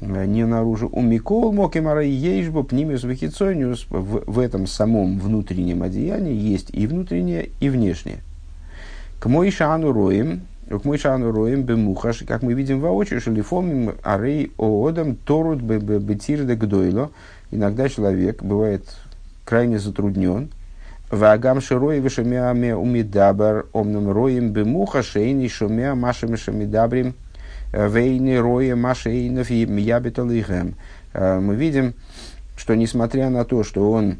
Э, 0.00 0.24
не 0.24 0.46
наружу. 0.46 0.88
У 0.90 1.02
Микол 1.02 1.52
Мокемара 1.52 2.02
Ейшбо 2.02 2.62
Пнимиус 2.62 3.04
Вахицониус 3.04 3.86
в 3.90 4.38
этом 4.38 4.66
самом 4.66 5.18
внутреннем 5.18 5.82
одеянии 5.82 6.34
есть 6.34 6.70
и 6.72 6.86
внутреннее, 6.86 7.50
и 7.60 7.68
внешнее. 7.68 8.20
К 9.18 9.26
мой 9.26 9.50
шану 9.50 9.92
роем, 9.92 10.42
к 10.68 10.84
мой 10.84 10.96
шану 10.98 11.32
роем 11.32 11.62
бемухаш, 11.62 12.24
как 12.26 12.42
мы 12.42 12.54
видим 12.54 12.80
воочию, 12.80 13.20
шелифомим 13.20 13.96
арей 14.02 14.52
оодам 14.56 15.16
торут 15.16 15.60
бетирде 15.60 16.54
гдойло. 16.54 17.10
Иногда 17.50 17.88
человек 17.88 18.42
бывает 18.42 18.84
крайне 19.44 19.78
затруднен. 19.78 20.50
Вагам 21.10 21.60
широй 21.60 21.98
вишемяме 21.98 22.76
умидабар 22.76 23.66
омным 23.72 24.10
роем 24.10 24.50
бемуха 24.52 25.02
шейни 25.02 25.48
шумя 25.48 25.94
машами 25.94 26.36
шамидабрим– 26.36 27.14
Вейни 27.72 28.34
роя 28.34 28.74
машейнов 28.74 29.50
и 29.50 29.64
мьябиталихем. 29.64 30.74
Э, 31.12 31.38
мы 31.38 31.54
видим, 31.54 31.94
что 32.56 32.74
несмотря 32.74 33.30
на 33.30 33.44
то, 33.44 33.62
что 33.62 33.90
он 33.90 34.16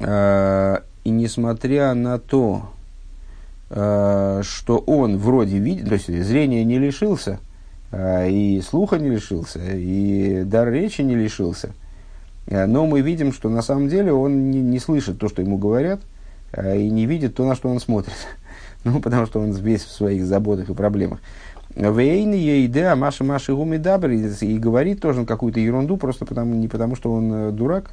э, 0.00 0.78
и 1.04 1.10
несмотря 1.10 1.94
на 1.94 2.18
то, 2.18 2.70
э, 3.70 4.42
что 4.44 4.78
он 4.78 5.16
вроде 5.16 5.58
видит, 5.58 5.88
то 5.88 5.94
есть 5.94 6.08
зрение 6.08 6.64
не 6.64 6.78
лишился, 6.78 7.40
и 7.90 8.62
слуха 8.68 8.98
не 8.98 9.08
лишился, 9.08 9.60
и 9.64 10.42
дар 10.44 10.70
речи 10.70 11.00
не 11.00 11.14
лишился, 11.14 11.70
но 12.46 12.86
мы 12.86 13.00
видим, 13.00 13.32
что 13.32 13.48
на 13.48 13.62
самом 13.62 13.88
деле 13.88 14.12
он 14.12 14.50
не, 14.50 14.60
не 14.60 14.78
слышит 14.78 15.18
то, 15.18 15.30
что 15.30 15.40
ему 15.40 15.56
говорят, 15.56 16.02
и 16.54 16.90
не 16.90 17.06
видит 17.06 17.34
то, 17.34 17.46
на 17.46 17.54
что 17.54 17.70
он 17.70 17.80
смотрит. 17.80 18.14
Ну, 18.84 19.00
потому 19.00 19.26
что 19.26 19.40
он 19.40 19.50
весь 19.50 19.82
в 19.82 19.90
своих 19.90 20.24
заботах 20.24 20.70
и 20.70 20.74
проблемах. 20.74 21.18
Вейн 21.78 22.32
ейде, 22.32 22.86
а 22.86 22.96
Маша 22.96 23.22
Маши 23.22 23.54
Гуми 23.54 23.76
и 23.76 24.58
говорит 24.58 25.00
тоже 25.00 25.24
какую-то 25.24 25.60
ерунду, 25.60 25.96
просто 25.96 26.26
потому, 26.26 26.54
не 26.54 26.66
потому, 26.66 26.96
что 26.96 27.12
он 27.12 27.32
э, 27.32 27.50
дурак, 27.52 27.92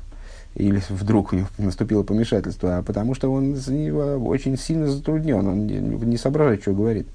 или 0.56 0.82
вдруг 0.90 1.34
у 1.34 1.36
него 1.36 1.48
наступило 1.60 2.02
помешательство, 2.02 2.78
а 2.78 2.84
потому 2.84 3.14
что 3.14 3.32
он 3.32 3.54
очень 3.54 4.58
сильно 4.58 4.88
затруднен, 4.88 5.48
он 5.48 5.68
не, 5.68 5.78
не 5.78 6.18
соображает, 6.18 6.62
что 6.62 6.74
говорит. 6.74 7.08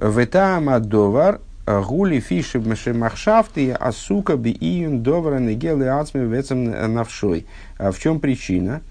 Ветама 0.00 0.80
довар 0.80 1.40
гули 1.64 2.18
фиши 2.18 2.60
махшафты 2.92 3.70
асука 3.70 4.36
би 4.36 4.50
июн 4.50 5.04
довара 5.04 5.38
негелы 5.38 5.86
ацми 5.86 6.22
вецам 6.26 6.64
навшой. 6.92 7.46
А 7.78 7.92
в 7.92 8.00
чем 8.00 8.18
причина? 8.18 8.82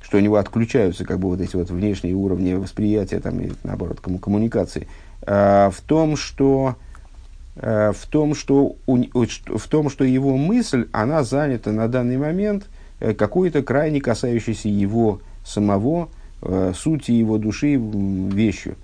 Что 0.00 0.16
у 0.16 0.20
него 0.20 0.36
отключаются 0.36 1.04
как 1.04 1.18
бы 1.18 1.28
вот 1.28 1.40
эти 1.40 1.54
вот 1.54 1.68
внешние 1.68 2.14
уровни 2.14 2.54
восприятия, 2.54 3.18
там, 3.20 3.40
и, 3.40 3.50
наоборот, 3.62 4.00
коммуникации– 4.00 4.88
в 5.26 5.76
том, 5.86 6.16
что 6.16 6.76
э, 7.56 7.92
в 7.92 8.06
том, 8.06 8.34
что, 8.34 8.76
в 8.86 9.68
том, 9.68 9.90
что 9.90 10.04
его 10.04 10.36
мысль, 10.36 10.88
она 10.92 11.24
занята 11.24 11.72
на 11.72 11.88
данный 11.88 12.16
момент 12.16 12.66
э, 13.00 13.14
какой-то 13.14 13.62
крайне 13.62 14.00
касающейся 14.00 14.68
его 14.68 15.20
самого, 15.44 16.08
сути 16.74 17.12
его 17.12 17.38
души 17.38 17.76
вещью. 17.76 18.76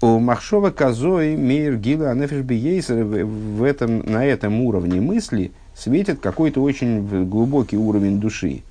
У 0.00 0.18
Махшова 0.18 0.70
Казои 0.70 1.36
Мейр 1.36 1.76
Гила 1.76 2.10
Анефиш 2.10 2.40
в 2.40 3.62
этом, 3.62 4.00
на 4.00 4.24
этом 4.24 4.60
уровне 4.60 5.00
мысли 5.00 5.52
светит 5.74 6.18
какой-то 6.18 6.60
очень 6.60 7.26
глубокий 7.28 7.76
уровень 7.76 8.18
души. 8.18 8.62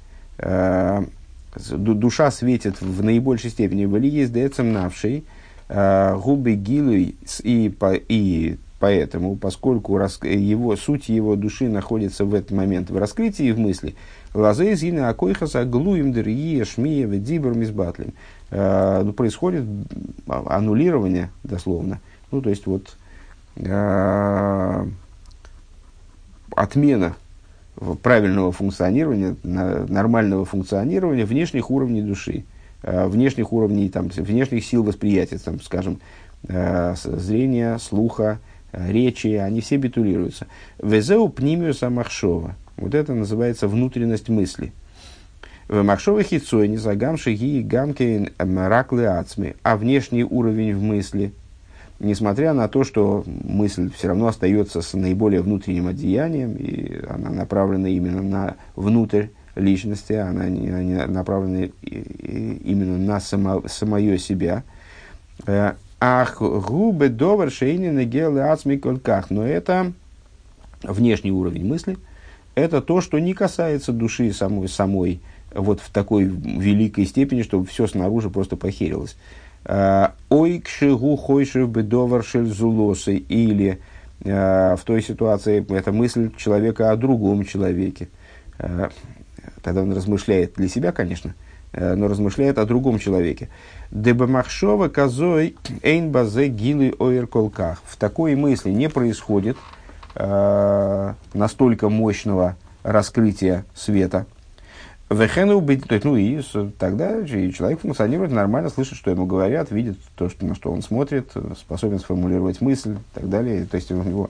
Душа 1.56 2.32
светит 2.32 2.82
в 2.82 3.04
наибольшей 3.04 3.52
степени 3.52 3.86
в 3.86 3.98
Илье 3.98 4.28
с 4.28 4.62
навшей, 4.62 5.20
Э, 5.20 5.26
губы 5.74 6.56
гилуй 6.56 7.16
и, 7.44 7.70
по, 7.70 7.94
и 7.94 8.58
поэтому, 8.82 9.38
поскольку 9.38 9.98
рас, 9.98 10.20
его, 10.24 10.76
суть 10.76 11.08
его 11.08 11.38
души 11.38 11.70
находится 11.70 12.26
в 12.26 12.34
этот 12.34 12.52
момент 12.52 12.90
в 12.90 12.98
раскрытии 12.98 13.52
в 13.52 13.60
мысли, 13.60 13.96
лазей 14.34 14.76
зина 14.76 15.08
акойхаса 15.10 15.64
глуем 15.64 16.12
дырье 16.12 16.66
шмия 16.66 17.06
ведибр 17.06 17.54
мизбатлем. 17.54 18.14
Э, 18.50 19.04
ну, 19.06 19.14
происходит 19.14 19.64
аннулирование, 20.28 21.30
дословно. 21.44 22.02
Ну, 22.32 22.42
то 22.42 22.50
есть, 22.50 22.66
вот, 22.66 22.98
э, 23.56 24.86
отмена 26.56 27.16
правильного 28.02 28.52
функционирования, 28.52 29.36
нормального 29.44 30.44
функционирования 30.44 31.26
внешних 31.26 31.72
уровней 31.72 32.02
души. 32.02 32.44
Э, 32.84 33.08
внешних 33.08 33.54
уровней, 33.54 33.90
там, 33.90 34.08
внешних 34.08 34.66
сил 34.66 34.84
восприятия, 34.84 35.38
там, 35.38 35.62
скажем, 35.62 36.00
э, 36.48 36.96
зрения, 37.04 37.78
слуха, 37.78 38.40
э, 38.72 38.92
речи, 38.92 39.28
они 39.28 39.62
все 39.62 39.78
битулируются. 39.78 40.48
Везеу 40.82 41.30
пнимиуса 41.30 41.92
махшова. 41.92 42.56
Вот 42.78 42.96
это 42.96 43.14
называется 43.14 43.68
внутренность 43.68 44.30
мысли. 44.30 44.74
В 45.68 45.84
махшовых 45.84 46.26
хитцой 46.26 46.68
не 46.68 46.78
загамши 46.78 47.34
ги 47.34 47.62
гамки 47.62 48.32
раклы 48.40 49.06
ацми. 49.06 49.54
А 49.62 49.78
внешний 49.78 50.24
уровень 50.24 50.76
в 50.76 50.82
мысли, 50.82 51.34
несмотря 52.00 52.54
на 52.54 52.68
то, 52.68 52.84
что 52.84 53.24
мысль 53.28 53.92
все 53.96 54.08
равно 54.08 54.26
остается 54.26 54.82
с 54.82 54.96
наиболее 54.96 55.42
внутренним 55.42 55.88
одеянием, 55.88 56.56
и 56.56 57.00
она 57.08 57.30
направлена 57.30 57.90
именно 57.90 58.24
на 58.24 58.56
внутрь 58.76 59.28
личности, 59.56 60.14
она 60.14 60.48
не 60.48 61.06
направлена 61.08 61.70
именно 61.82 62.98
на 62.98 63.20
само, 63.20 63.64
самое 63.68 64.18
себя. 64.18 64.64
Э, 65.46 65.74
ах, 66.00 66.42
губы 66.42 67.10
довар 67.10 67.52
шейнины 67.52 68.06
гелы 68.06 68.42
ацми 68.42 68.78
кольках. 68.78 69.30
Но 69.30 69.46
это 69.46 69.94
внешний 70.84 71.32
уровень 71.32 71.66
мысли. 71.66 71.98
Это 72.56 72.82
то, 72.82 73.02
что 73.02 73.20
не 73.20 73.34
касается 73.34 73.92
души 73.92 74.34
самой, 74.34 74.68
самой 74.68 75.22
вот 75.54 75.80
в 75.80 75.90
такой 75.90 76.26
великой 76.26 77.06
степени, 77.06 77.44
чтобы 77.44 77.66
все 77.66 77.88
снаружи 77.88 78.30
просто 78.30 78.56
похерилось. 78.56 79.16
Э, 79.66 80.10
Ой, 80.30 80.60
кшигу 80.60 81.16
хойшев 81.18 81.70
бедовар 81.70 82.26
зулосы. 82.26 83.18
Или 83.18 83.80
э, 84.24 84.76
в 84.76 84.84
той 84.84 85.02
ситуации 85.02 85.66
это 85.76 85.92
мысль 85.92 86.32
человека 86.38 86.92
о 86.92 86.96
другом 86.96 87.46
человеке. 87.46 88.08
Тогда 89.62 89.82
он 89.82 89.94
размышляет 89.94 90.54
для 90.56 90.68
себя, 90.68 90.92
конечно, 90.92 91.34
э, 91.74 91.96
но 91.96 92.08
размышляет 92.08 92.58
о 92.58 92.66
другом 92.66 93.00
человеке. 93.00 93.50
Дебамахшова 93.92 94.88
козой 94.90 95.56
эйн 95.84 96.12
базе 96.12 96.48
гилы 96.48 96.94
оир 97.00 97.28
колках. 97.28 97.82
В 97.86 97.98
такой 97.98 98.36
мысли 98.36 98.72
не 98.72 98.90
происходит 98.90 99.58
э, 100.16 101.14
настолько 101.34 101.90
мощного 101.90 102.56
раскрытия 102.84 103.66
света. 103.76 104.26
Вехену 105.10 105.60
быть, 105.60 105.84
ну 106.06 106.16
и 106.16 106.42
тогда 106.80 107.26
человек 107.26 107.82
функционирует 107.82 108.32
нормально, 108.32 108.70
слышит, 108.70 108.98
что 108.98 109.12
ему 109.12 109.26
говорят, 109.26 109.70
видит 109.70 109.98
то, 110.16 110.30
что, 110.30 110.46
на 110.46 110.56
что 110.56 110.72
он 110.72 110.82
смотрит, 110.82 111.34
способен 111.60 112.00
сформулировать 112.00 112.62
мысль 112.62 112.94
и 112.94 113.16
так 113.20 113.30
далее. 113.30 113.66
То 113.66 113.76
есть 113.76 113.92
у 113.92 114.02
него 114.02 114.30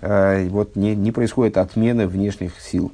э, 0.00 0.48
вот 0.48 0.76
не, 0.76 0.96
не 0.96 1.12
происходит 1.12 1.58
отмены 1.58 2.06
внешних 2.06 2.58
сил. 2.58 2.90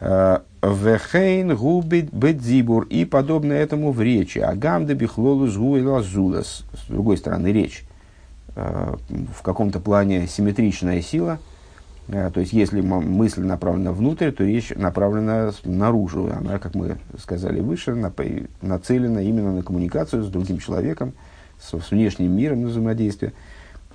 Вехейн 0.00 1.56
губит 1.56 2.12
бедзибур 2.12 2.84
и 2.84 3.04
подобное 3.04 3.58
этому 3.58 3.92
в 3.92 4.00
речи. 4.00 4.38
Агамда 4.38 4.94
бихлолус 4.94 5.56
гуэлазулас. 5.56 6.64
С 6.72 6.88
другой 6.88 7.16
стороны, 7.16 7.48
речь 7.48 7.84
э, 8.56 8.94
в 9.08 9.42
каком-то 9.42 9.80
плане 9.80 10.26
симметричная 10.26 11.00
сила. 11.00 11.38
Э, 12.08 12.30
то 12.32 12.40
есть, 12.40 12.52
если 12.52 12.80
мысль 12.80 13.42
направлена 13.42 13.92
внутрь, 13.92 14.30
то 14.30 14.44
речь 14.44 14.70
направлена 14.70 15.52
наружу. 15.64 16.30
Она, 16.32 16.58
как 16.58 16.74
мы 16.74 16.98
сказали 17.18 17.60
выше, 17.60 17.94
нацелена 18.60 19.22
именно 19.22 19.52
на 19.52 19.62
коммуникацию 19.62 20.24
с 20.24 20.28
другим 20.28 20.58
человеком, 20.58 21.12
с 21.60 21.72
внешним 21.90 22.36
миром 22.36 22.62
на 22.62 22.68
взаимодействие. 22.68 23.32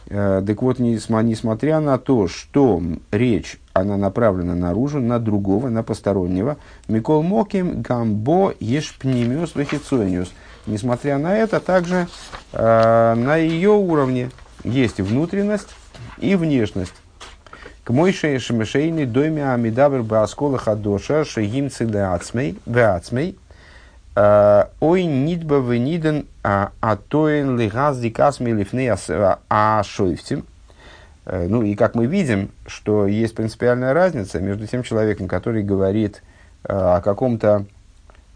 Э, 0.08 0.43
так 0.45 0.62
вот, 0.62 0.80
несмотря 0.80 1.80
на 1.80 1.97
то, 1.97 2.28
что 2.28 2.82
речь, 3.12 3.60
она 3.74 3.97
направлена 3.97 4.56
наружу, 4.56 4.99
на 4.99 5.20
другого, 5.20 5.70
на 5.70 5.84
постороннего, 5.84 6.58
Микол 6.88 7.24
Моким 7.24 7.82
Гамбо 7.82 8.54
Ешпнимиус 8.60 9.56
Вахицониус. 9.56 10.32
Несмотря 10.66 11.18
на 11.18 11.36
это, 11.36 11.60
также 11.60 12.08
э, 12.54 13.14
на 13.16 13.38
ее 13.38 13.72
уровне 13.72 14.32
есть 14.64 14.99
внутренность 14.99 15.70
и 16.20 16.36
внешность. 16.36 16.93
К 17.84 17.89
мой 17.89 18.14
шемешейный 18.14 19.06
доме 19.06 19.51
амидабр 19.51 20.04
бааскола 20.04 20.58
хадоша 20.58 21.26
шегим 21.26 21.70
цилеацмей 21.70 22.58
Э, 22.66 23.34
ой, 24.16 25.05
нидба 25.05 25.55
вениден 25.55 26.28
атоин 26.43 27.57
лигаз 27.57 27.99
дикасми 27.99 28.51
лифны 28.51 28.95
ашойфтим. 29.47 30.45
Э, 31.26 31.47
ну 31.47 31.64
и 31.64 31.76
как 31.76 31.95
мы 31.95 32.05
видим, 32.05 32.51
что 32.68 33.07
есть 33.07 33.36
принципиальная 33.36 33.93
разница 33.93 34.39
между 34.39 34.68
тем 34.68 34.84
человеком, 34.84 35.28
который 35.28 35.64
говорит 35.64 36.22
э, 36.64 36.74
о 36.74 37.01
каком-то 37.01 37.66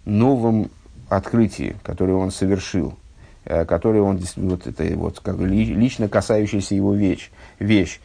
новом 0.06 0.72
открытии, 1.10 1.76
которое 1.84 2.14
он 2.14 2.32
совершил, 2.32 2.98
который 3.46 4.02
он 4.02 4.20
вот 4.36 4.68
это 4.68 4.84
вот 4.96 5.22
как 5.22 5.38
лично 5.40 6.10
касающаяся 6.10 6.76
его 6.76 6.94
вещь, 6.94 7.30
вещь, 7.60 8.02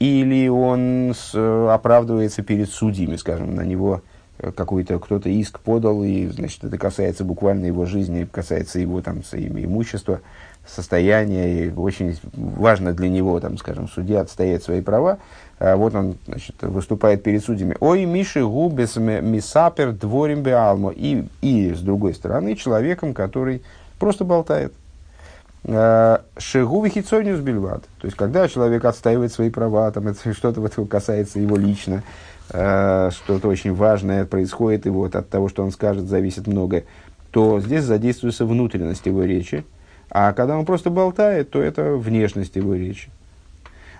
или 0.00 0.48
он 0.48 1.14
оправдывается 1.32 2.42
перед 2.42 2.68
судьями, 2.68 3.14
скажем, 3.14 3.54
на 3.54 3.60
него 3.60 4.02
какой-то 4.38 4.98
кто-то 4.98 5.28
иск 5.28 5.60
подал, 5.60 6.02
и 6.04 6.26
значит, 6.28 6.64
это 6.64 6.78
касается 6.78 7.24
буквально 7.24 7.66
его 7.66 7.86
жизни, 7.86 8.28
касается 8.30 8.78
его 8.78 9.00
там, 9.00 9.20
имущества, 9.32 10.20
состояния, 10.66 11.66
и 11.66 11.70
очень 11.70 12.18
важно 12.34 12.92
для 12.92 13.08
него, 13.08 13.38
там, 13.40 13.56
скажем, 13.56 13.88
судья 13.88 14.20
отстоять 14.20 14.62
свои 14.62 14.80
права, 14.80 15.18
а 15.58 15.76
вот 15.76 15.94
он 15.94 16.16
значит, 16.26 16.56
выступает 16.60 17.22
перед 17.22 17.44
судьями. 17.44 17.76
Ой, 17.80 18.04
Миши 18.04 18.44
губес 18.44 18.96
мисапер 18.96 19.92
дворим 19.92 20.42
беалмо. 20.42 20.90
И, 20.90 21.26
и, 21.40 21.72
с 21.72 21.80
другой 21.80 22.14
стороны, 22.14 22.56
человеком, 22.56 23.14
который 23.14 23.62
просто 23.98 24.24
болтает. 24.24 24.74
А, 25.64 26.22
Шигу 26.36 26.84
вихицониус 26.84 27.40
бельват. 27.40 27.84
То 28.00 28.06
есть, 28.06 28.16
когда 28.16 28.48
человек 28.48 28.84
отстаивает 28.84 29.32
свои 29.32 29.48
права, 29.48 29.90
там, 29.92 30.08
это 30.08 30.32
что-то 30.34 30.60
вот 30.60 30.74
касается 30.90 31.38
его 31.38 31.56
лично, 31.56 32.02
Э, 32.02 32.35
что-то 32.48 33.48
очень 33.48 33.74
важное 33.74 34.24
происходит, 34.24 34.86
и 34.86 34.90
вот 34.90 35.16
от 35.16 35.28
того, 35.28 35.48
что 35.48 35.64
он 35.64 35.72
скажет, 35.72 36.04
зависит 36.04 36.46
многое, 36.46 36.84
то 37.30 37.60
здесь 37.60 37.84
задействуется 37.84 38.46
внутренность 38.46 39.06
его 39.06 39.24
речи. 39.24 39.64
А 40.10 40.32
когда 40.32 40.56
он 40.56 40.64
просто 40.64 40.90
болтает, 40.90 41.50
то 41.50 41.60
это 41.60 41.96
внешность 41.96 42.56
его 42.56 42.74
речи. 42.74 43.08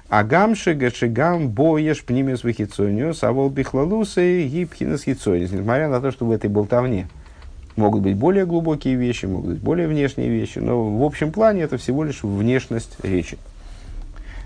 Агамши 0.09 0.75
гашигам 0.75 1.49
боеш 1.49 2.05
пнимес 2.05 2.45
вихицониус, 2.45 3.25
а 3.25 3.33
вол 3.33 3.51
бихлалусы 3.51 4.47
гипхинес 4.47 5.03
хицониус. 5.03 5.51
Несмотря 5.51 5.89
на 5.89 6.01
то, 6.01 6.13
что 6.13 6.27
в 6.27 6.31
этой 6.31 6.49
болтовне 6.49 7.09
могут 7.75 8.03
быть 8.03 8.17
более 8.17 8.47
глубокие 8.47 8.95
вещи, 8.95 9.27
могут 9.27 9.51
быть 9.51 9.61
более 9.61 9.89
внешние 9.89 10.29
вещи, 10.29 10.61
но 10.61 10.97
в 10.97 11.03
общем 11.03 11.33
плане 11.33 11.63
это 11.63 11.77
всего 11.77 12.05
лишь 12.05 12.23
внешность 12.23 12.97
речи. 13.03 13.37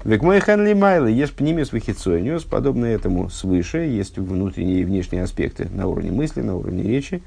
Век 0.03 0.23
мой 0.23 0.41
хенли 0.41 0.73
майлы, 0.73 1.11
есть 1.11 1.35
пнимис 1.35 1.73
вихицойниус, 1.73 2.45
подобно 2.45 2.87
этому 2.87 3.29
свыше, 3.29 3.81
есть 3.81 4.17
внутренние 4.17 4.81
и 4.81 4.85
внешние 4.85 5.25
аспекты 5.25 5.69
на 5.71 5.87
уровне 5.89 6.11
мысли, 6.11 6.41
на 6.41 6.57
уровне 6.57 6.83
речи. 6.85 7.23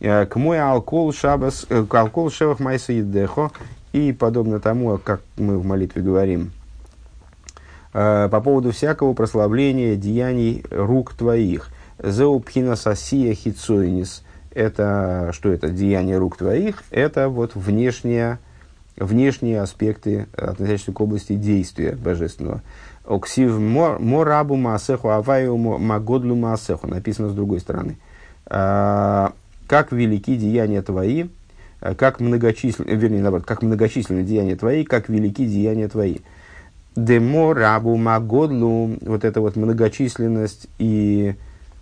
Э, 0.00 0.26
к 0.26 0.34
мой 0.34 0.60
алкол 0.60 1.12
шабас, 1.12 1.66
э, 1.70 1.86
алкол 1.88 2.30
шевах 2.30 2.58
майса 2.58 2.92
едехо, 2.92 3.52
и 3.92 4.12
подобно 4.12 4.58
тому, 4.58 4.98
как 4.98 5.20
мы 5.36 5.56
в 5.56 5.64
молитве 5.64 6.02
говорим, 6.02 6.50
э, 7.94 8.28
по 8.28 8.40
поводу 8.40 8.72
всякого 8.72 9.12
прославления 9.12 9.94
деяний 9.94 10.64
рук 10.70 11.14
твоих. 11.14 11.68
Зеупхина 12.02 12.74
сасия 12.74 13.34
хицойнис. 13.34 14.24
Это, 14.50 15.30
что 15.32 15.50
это, 15.50 15.68
деяние 15.68 16.18
рук 16.18 16.38
твоих? 16.38 16.82
Это 16.90 17.28
вот 17.28 17.54
внешняя 17.54 18.40
внешние 18.96 19.60
аспекты, 19.60 20.26
относящиеся 20.36 20.92
к 20.92 21.00
области 21.00 21.34
действия 21.34 21.92
божественного. 21.92 22.62
Оксив 23.04 23.58
морабу 23.58 24.56
маасеху 24.56 25.10
аваю 25.10 25.56
магодлу 25.56 26.34
маасеху. 26.34 26.86
Написано 26.88 27.28
с 27.28 27.34
другой 27.34 27.60
стороны. 27.60 27.98
А, 28.46 29.32
как 29.68 29.92
велики 29.92 30.36
деяния 30.36 30.82
твои, 30.82 31.26
а, 31.80 31.94
как 31.94 32.20
многочисленны, 32.20 32.90
вернее, 32.90 33.22
наоборот, 33.22 33.46
как 33.46 33.62
многочисленны 33.62 34.22
деяния 34.22 34.56
твои, 34.56 34.84
как 34.84 35.08
велики 35.08 35.46
деяния 35.46 35.88
твои. 35.88 36.18
Демо 36.96 37.52
рабу 37.52 37.96
магодлу, 37.96 38.96
вот 39.02 39.24
эта 39.24 39.42
вот 39.42 39.54
многочисленность 39.54 40.66
и 40.78 41.34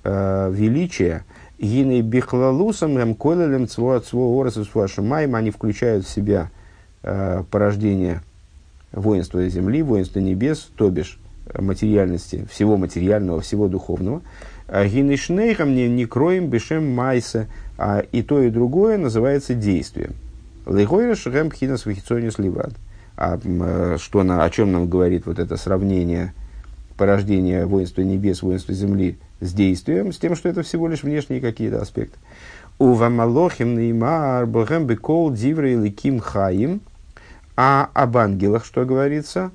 э, 0.03 0.51
величие, 0.53 1.25
гиней 1.57 2.03
бихлалусом, 2.03 2.99
эм 2.99 3.15
койлелем 3.15 3.69
цво 3.69 4.01
цво 4.01 4.41
орасу 4.41 4.67
они 5.13 5.51
включают 5.53 6.05
в 6.05 6.11
себя 6.11 6.51
Э, 6.51 6.64
порождения 7.51 8.23
воинства 8.93 9.47
земли, 9.49 9.83
воинства 9.83 10.21
небес, 10.21 10.71
то 10.77 10.89
бишь 10.91 11.19
материальности, 11.59 12.47
всего 12.51 12.77
материального, 12.77 13.41
всего 13.41 13.69
духовного. 13.69 14.23
А 14.67 14.87
Гинишнейхам 14.87 15.75
не, 15.75 15.89
не 15.89 16.07
кроем 16.07 16.49
бешем 16.49 16.91
майса, 16.95 17.47
а 17.77 18.01
и 18.01 18.23
то, 18.23 18.41
и 18.41 18.51
другое 18.51 18.97
называется 18.97 19.55
действием. 19.55 20.15
Лейхойра 20.67 21.15
шрэм 21.15 21.51
пхинас 21.51 21.85
вахицонис 21.85 22.39
ливад. 22.39 22.73
А 23.17 23.39
э, 23.43 23.97
что 24.01 24.23
на, 24.23 24.43
о 24.43 24.51
чем 24.51 24.73
нам 24.73 24.89
говорит 24.89 25.27
вот 25.27 25.39
это 25.39 25.57
сравнение 25.57 26.33
порождения 26.97 27.67
воинства 27.67 28.01
небес, 28.01 28.43
воинства 28.43 28.73
земли 28.73 29.19
с 29.41 29.53
действием, 29.53 30.13
с 30.13 30.19
тем, 30.19 30.35
что 30.35 30.49
это 30.49 30.63
всего 30.63 30.89
лишь 30.89 31.03
внешние 31.03 31.41
какие-то 31.41 31.83
аспекты. 31.83 32.19
У 32.79 32.95
вамалохим 32.95 33.79
неймар 33.79 34.47
бхэм 34.47 34.87
бекол 34.87 35.31
диврей 35.31 35.77
ликим 35.77 36.21
хаим– 36.21 36.81
А 37.57 37.91
об 37.95 38.17
ангелах 38.17 38.65
что 38.65 38.85
говорится? 38.85 39.51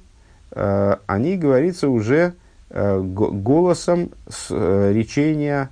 Э, 0.52 0.95
они 1.06 1.36
говорится 1.38 1.89
уже 1.89 2.34
э, 2.70 3.00
голосом 3.00 4.12
с, 4.28 4.47
э, 4.50 4.93
речения 4.93 5.70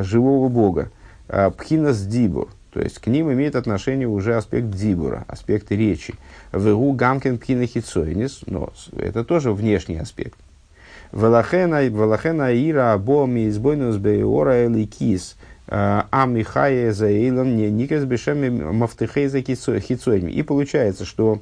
живого 0.00 0.48
Бога. 0.48 0.90
Пхинас 1.28 2.04
дибур. 2.04 2.48
То 2.72 2.80
есть 2.80 2.98
к 2.98 3.06
ним 3.06 3.32
имеет 3.32 3.54
отношение 3.54 4.08
уже 4.08 4.34
аспект 4.34 4.70
дибура, 4.70 5.24
аспект 5.28 5.70
речи. 5.70 6.14
Вегу 6.52 6.92
гамкин 6.92 7.38
пхинахицойнис, 7.38 8.40
но 8.46 8.72
это 8.96 9.22
тоже 9.22 9.52
внешний 9.52 9.98
аспект. 9.98 10.36
Велахена 11.12 11.86
ира 12.52 12.94
або 12.94 13.26
ми 13.26 13.48
избойнус 13.48 13.96
беора 13.98 14.66
эликис– 14.66 15.36
а 15.66 16.26
Михая 16.26 16.92
Заилом 16.92 17.56
не 17.56 17.70
Никас 17.70 18.04
Бешеми 18.04 18.48
Мафтыхейза 18.48 19.40
Хицойми. 19.40 20.30
И 20.30 20.42
получается, 20.42 21.04
что 21.04 21.40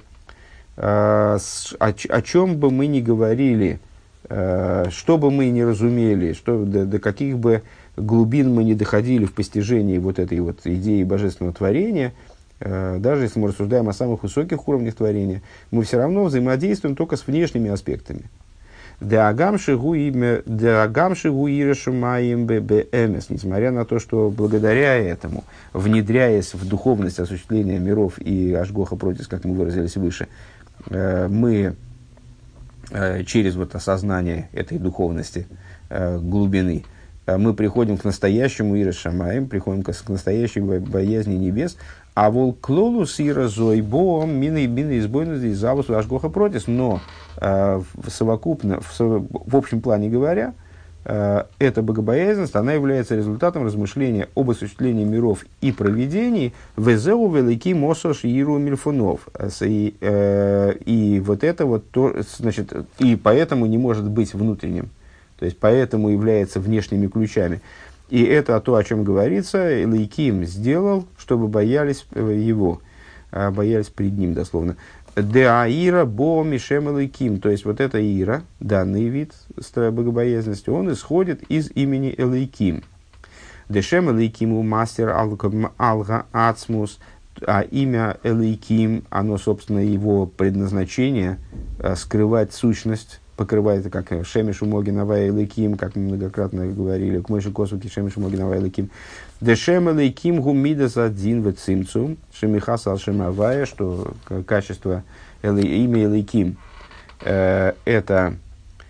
о, 0.77 1.39
о 1.79 2.23
чем 2.23 2.57
бы 2.57 2.71
мы 2.71 2.87
ни 2.87 3.01
говорили, 3.01 3.81
что 4.25 5.19
бы 5.19 5.31
мы 5.31 5.51
ни 5.51 5.61
разумели, 5.61 6.33
что, 6.33 6.65
до, 6.65 6.87
до 6.87 6.99
каких 6.99 7.39
бы 7.39 7.63
глубин 7.97 8.55
мы 8.55 8.65
не 8.65 8.75
доходили 8.75 9.25
в 9.25 9.35
постижении 9.35 9.99
вот 9.99 10.19
этой 10.19 10.41
вот 10.41 10.61
идеи 10.65 11.03
божественного 11.03 11.55
творения, 11.55 12.15
даже 12.61 13.25
если 13.25 13.41
мы 13.41 13.49
рассуждаем 13.49 13.89
о 13.89 13.93
самых 13.93 14.23
высоких 14.23 14.69
уровнях 14.69 14.95
творения, 14.95 15.43
мы 15.73 15.83
все 15.83 15.99
равно 15.99 16.25
взаимодействуем 16.25 16.95
только 16.95 17.17
с 17.17 17.27
внешними 17.27 17.69
аспектами. 17.71 18.23
Деагам 19.03 19.59
шигу 19.59 21.49
ирешумаем 21.49 22.47
ббмс, 22.47 23.31
несмотря 23.31 23.71
на 23.73 23.85
то, 23.85 23.99
что 23.99 24.31
благодаря 24.31 24.95
этому, 24.95 25.45
внедряясь 25.73 26.55
в 26.55 26.69
духовность 26.69 27.19
осуществления 27.19 27.79
миров 27.79 28.19
и 28.19 28.53
Ашгоха 28.55 28.97
против, 28.97 29.29
как 29.29 29.45
мы 29.45 29.55
выразились 29.55 29.97
выше, 29.97 30.29
э, 30.89 31.27
мы 31.29 31.75
э, 32.91 33.25
через 33.25 33.57
вот 33.57 33.75
осознание 33.75 34.49
этой 34.53 34.79
духовности 34.79 35.47
э, 35.91 36.19
глубины, 36.19 36.85
мы 37.25 37.55
приходим 37.55 37.99
к 37.99 38.05
настоящему 38.05 38.77
Ирешамаем, 38.77 39.47
приходим 39.47 39.85
к, 39.85 39.93
настоящей 40.09 40.59
боязни 40.61 41.37
небес, 41.37 41.77
а 42.15 42.31
вол 42.31 42.53
клолус 42.53 43.21
ира 43.21 43.49
зойбо 43.49 44.25
мины 44.27 44.67
мины 44.67 44.99
избойности 44.99 45.47
из 45.47 45.59
завус 45.59 45.89
ашгоха 45.89 46.29
протис. 46.29 46.67
Но 46.67 47.01
э, 47.41 47.81
в 47.95 48.11
совокупно, 48.11 48.81
в, 48.81 48.99
в 48.99 49.57
общем 49.57 49.81
плане 49.81 50.11
говоря, 50.11 50.53
э, 51.05 51.45
эта 51.59 51.83
богобоязненность, 51.83 52.55
она 52.55 52.75
является 52.75 53.17
результатом 53.17 53.65
размышления 53.65 54.29
об 54.35 54.51
осуществлении 54.51 55.05
миров 55.05 55.47
и 55.63 55.73
проведений 55.73 56.53
в 56.77 56.93
Эзеу 56.93 57.31
велики 57.31 57.73
мосош 57.73 58.25
иру 58.25 58.59
мильфунов. 58.59 59.29
И, 59.63 59.95
э, 60.01 60.75
и 60.85 61.21
вот 61.25 61.45
это 61.45 61.65
вот, 61.65 61.91
то, 61.91 62.15
значит, 62.39 62.73
и 62.99 63.17
поэтому 63.17 63.65
не 63.67 63.79
может 63.79 64.09
быть 64.09 64.35
внутренним. 64.35 64.91
То 65.39 65.47
есть, 65.47 65.59
поэтому 65.59 66.11
является 66.11 66.61
внешними 66.61 67.09
ключами. 67.09 67.63
И 68.13 68.25
это 68.25 68.61
то, 68.61 68.75
о 68.75 68.85
чем 68.85 69.05
говорится, 69.05 69.87
Лейким 69.87 70.45
сделал, 70.45 71.07
чтобы 71.17 71.49
боялись 71.49 72.05
э, 72.13 72.37
его, 72.39 72.83
а, 73.31 73.51
боялись 73.51 73.87
перед 73.87 74.19
ним, 74.19 74.35
дословно. 74.35 74.77
Деаира 75.17 76.05
бо 76.05 76.45
мишем 76.45 76.91
Элейким, 76.91 77.41
то 77.41 77.49
есть 77.49 77.65
вот 77.65 77.81
эта 77.81 77.99
ира, 78.03 78.43
данный 78.61 79.09
вид 79.09 79.33
богобоязненности, 79.75 80.69
он 80.69 80.93
исходит 80.93 81.43
из 81.45 81.71
имени 81.71 82.15
Элейким. 82.19 82.85
Дешем 83.71 84.11
Элейкиму 84.11 84.63
мастер 84.63 85.09
алга 85.79 86.27
ацмус, 86.33 86.99
а 87.47 87.63
имя 87.63 88.19
Элейким, 88.25 89.05
оно, 89.09 89.39
собственно, 89.39 89.79
его 89.79 90.27
предназначение, 90.27 91.39
э, 91.79 91.97
скрывать 91.97 92.53
сущность 92.53 93.22
покрывает, 93.37 93.91
как 93.91 94.13
э, 94.13 94.25
Шемиш 94.25 94.63
умоги 94.63 94.91
навай 94.91 95.31
лыким, 95.31 95.77
как 95.77 95.97
мы 95.97 96.03
многократно 96.03 96.67
говорили, 96.67 97.21
к 97.21 97.29
мыши 97.29 97.51
косуки 97.51 97.89
Шемиш 97.89 98.17
умоги 98.17 98.37
навай 98.37 98.61
лыким. 98.61 98.91
Дешем 99.41 99.89
лыким 99.89 100.41
гумидас 100.41 100.97
один 100.97 101.43
в 101.43 101.53
цимцум, 101.55 102.17
шемихас 102.33 102.87
ал 102.87 102.99
шемавая, 102.99 103.67
что 103.67 104.15
качество 104.47 105.03
имя 105.43 106.09
лыким 106.09 106.57
э, 107.25 107.73
это 107.85 108.37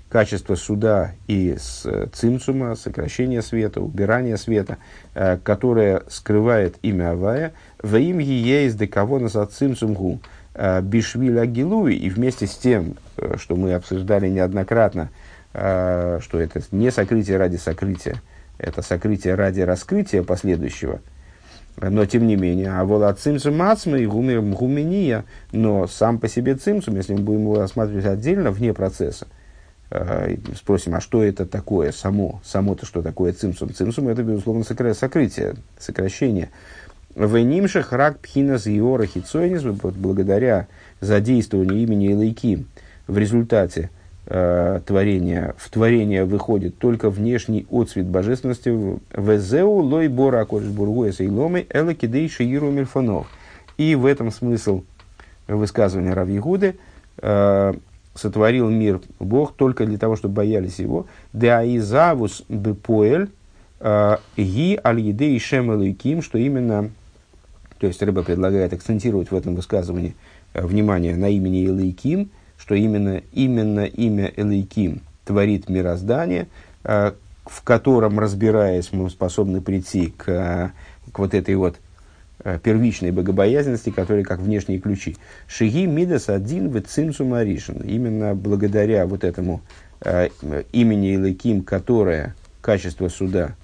качество 0.09 0.57
суда 0.57 1.13
и 1.27 1.57
с 1.59 1.87
цимцума, 2.13 2.75
сокращение 2.75 3.41
света, 3.41 3.81
убирание 3.81 4.37
света, 4.37 4.77
э, 5.15 5.39
которое 5.43 6.03
скрывает 6.09 6.77
имя 6.83 7.13
Авая, 7.13 7.55
во 7.83 7.99
имя 7.99 8.23
есть 8.25 8.77
декавона 8.77 9.29
за 9.29 9.47
цимцумгу, 9.47 10.21
Э, 10.55 10.83
Бишвиль 10.83 11.41
Агилуи, 11.41 11.95
и 11.95 12.11
вместе 12.11 12.47
с 12.47 12.57
тем, 12.57 12.91
э, 12.91 13.02
что 13.37 13.57
мы 13.57 13.75
обсуждали 13.75 14.29
неоднократно, 14.29 15.11
э, 15.53 16.19
что 16.21 16.41
это 16.41 16.63
не 16.71 16.91
сокрытие 16.91 17.37
ради 17.37 17.57
сокрытия, 17.57 18.21
это 18.59 18.83
сокрытие 18.83 19.35
ради 19.35 19.61
раскрытия 19.61 20.23
последующего, 20.23 21.01
но 21.77 22.05
тем 22.07 22.27
не 22.27 22.37
менее, 22.37 22.71
а 22.73 22.85
вола 22.85 23.13
цимсум 23.15 23.57
мацма 23.57 23.99
и 23.99 24.07
гумения, 24.07 25.25
но 25.53 25.87
сам 25.87 26.19
по 26.19 26.29
себе 26.29 26.55
цимсум, 26.55 26.97
если 26.97 27.15
мы 27.15 27.21
будем 27.21 27.41
его 27.41 27.59
рассматривать 27.59 28.05
отдельно, 28.05 28.51
вне 28.51 28.75
процесса, 28.75 29.27
спросим, 30.57 30.95
а 30.95 31.01
что 31.01 31.23
это 31.23 31.45
такое 31.45 31.93
само, 31.93 32.41
само-то 32.45 32.87
что 32.87 33.03
такое 33.03 33.33
цимсум? 33.33 33.75
Цимсум 33.75 34.09
это, 34.09 34.23
безусловно, 34.23 34.65
сокрытие, 34.65 35.57
сокращение. 35.79 36.51
Венимших 37.15 37.93
рак 37.93 38.19
пхинас 38.21 38.67
иора 38.67 39.05
хицойнис, 39.05 39.63
благодаря 39.63 40.67
задействованию 41.01 41.83
имени 41.83 42.13
Элайки 42.13 42.65
в 43.07 43.19
результате 43.19 43.91
э, 44.27 44.81
творения, 44.87 45.55
в 45.59 45.71
творение 45.71 46.25
выходит 46.25 46.79
только 46.79 47.11
внешний 47.11 47.67
отцвет 47.71 48.07
божественности 48.07 48.69
Везеу 49.17 49.81
лой 49.81 50.09
бора 50.09 50.45
бургуя 50.45 51.13
сейломы 51.13 51.67
элакидей 51.71 52.29
шииру 52.29 52.71
мельфонов. 52.71 53.27
И 53.79 53.95
в 53.95 54.07
этом 54.07 54.31
смысл 54.31 54.85
высказывания 55.49 56.13
Равьегуды 56.15 56.77
э, 57.19 57.75
сотворил 58.15 58.69
мир 58.69 59.01
Бог 59.19 59.55
только 59.55 59.87
для 59.87 59.99
того, 59.99 60.17
чтобы 60.17 60.35
боялись 60.35 60.79
его. 60.79 61.07
Деаизавус 61.33 62.45
бепоэль 62.49 63.31
э, 63.81 64.17
ги 64.37 64.79
аль 64.85 65.01
едей 65.01 65.39
шем 65.39 66.23
что 66.23 66.39
именно 66.39 66.91
то 67.83 67.89
есть 67.89 68.01
Рыба 68.01 68.23
предлагает 68.23 68.73
акцентировать 68.73 69.33
в 69.33 69.35
этом 69.35 69.57
высказывании 69.57 70.15
э, 70.55 70.65
внимание 70.65 71.17
на 71.17 71.29
имени 71.29 71.67
Элейким, 71.67 72.31
что 72.63 72.77
именно, 72.77 73.21
именно 73.33 73.87
имя 73.87 74.33
Элейким 74.37 75.01
творит 75.25 75.69
мироздание, 75.69 76.47
э, 76.85 77.11
в 77.45 77.63
котором, 77.63 78.21
разбираясь, 78.21 78.93
мы 78.93 79.11
способны 79.11 79.61
прийти 79.61 80.15
к, 80.17 80.29
э, 80.29 80.71
к 81.11 81.19
вот 81.19 81.35
этой 81.35 81.57
вот 81.57 81.77
первичной 82.65 83.13
богобоязненности, 83.13 83.91
которые 83.91 84.25
как 84.25 84.41
внешние 84.41 84.81
ключи. 84.81 85.17
Шиги 85.47 85.87
мидас 85.87 86.29
один 86.29 86.71
в 86.71 86.81
цимсу 86.81 87.25
Именно 87.25 88.35
благодаря 88.35 89.07
вот 89.07 89.25
этому 89.25 89.61
э, 90.01 90.29
имени 90.73 91.15
Илыким, 91.15 91.63
которое 91.63 92.37
качество 92.61 93.09
суда 93.09 93.57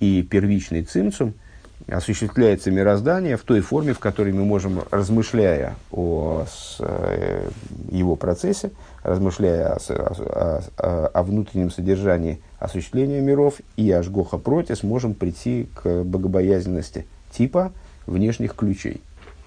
и 0.00 0.22
первичный 0.22 0.82
цимсум– 0.82 1.34
осуществляется 1.88 2.70
мироздание 2.70 3.36
в 3.36 3.42
той 3.42 3.60
форме, 3.60 3.92
в 3.92 3.98
которой 3.98 4.32
мы 4.32 4.44
можем, 4.44 4.82
размышляя 4.90 5.76
о 5.90 6.44
с, 6.48 6.76
э, 6.80 7.48
его 7.90 8.16
процессе, 8.16 8.70
размышляя 9.02 9.74
о, 9.74 9.78
о, 9.88 10.62
о, 10.78 11.06
о 11.06 11.22
внутреннем 11.22 11.70
содержании 11.70 12.40
осуществления 12.58 13.20
миров 13.20 13.54
и 13.76 13.90
Ашгоха 13.90 14.38
против, 14.38 14.82
можем 14.82 15.14
прийти 15.14 15.68
к 15.74 16.02
богобоязненности 16.02 17.06
типа 17.30 17.72
внешних 18.06 18.54
ключей. 18.54 19.00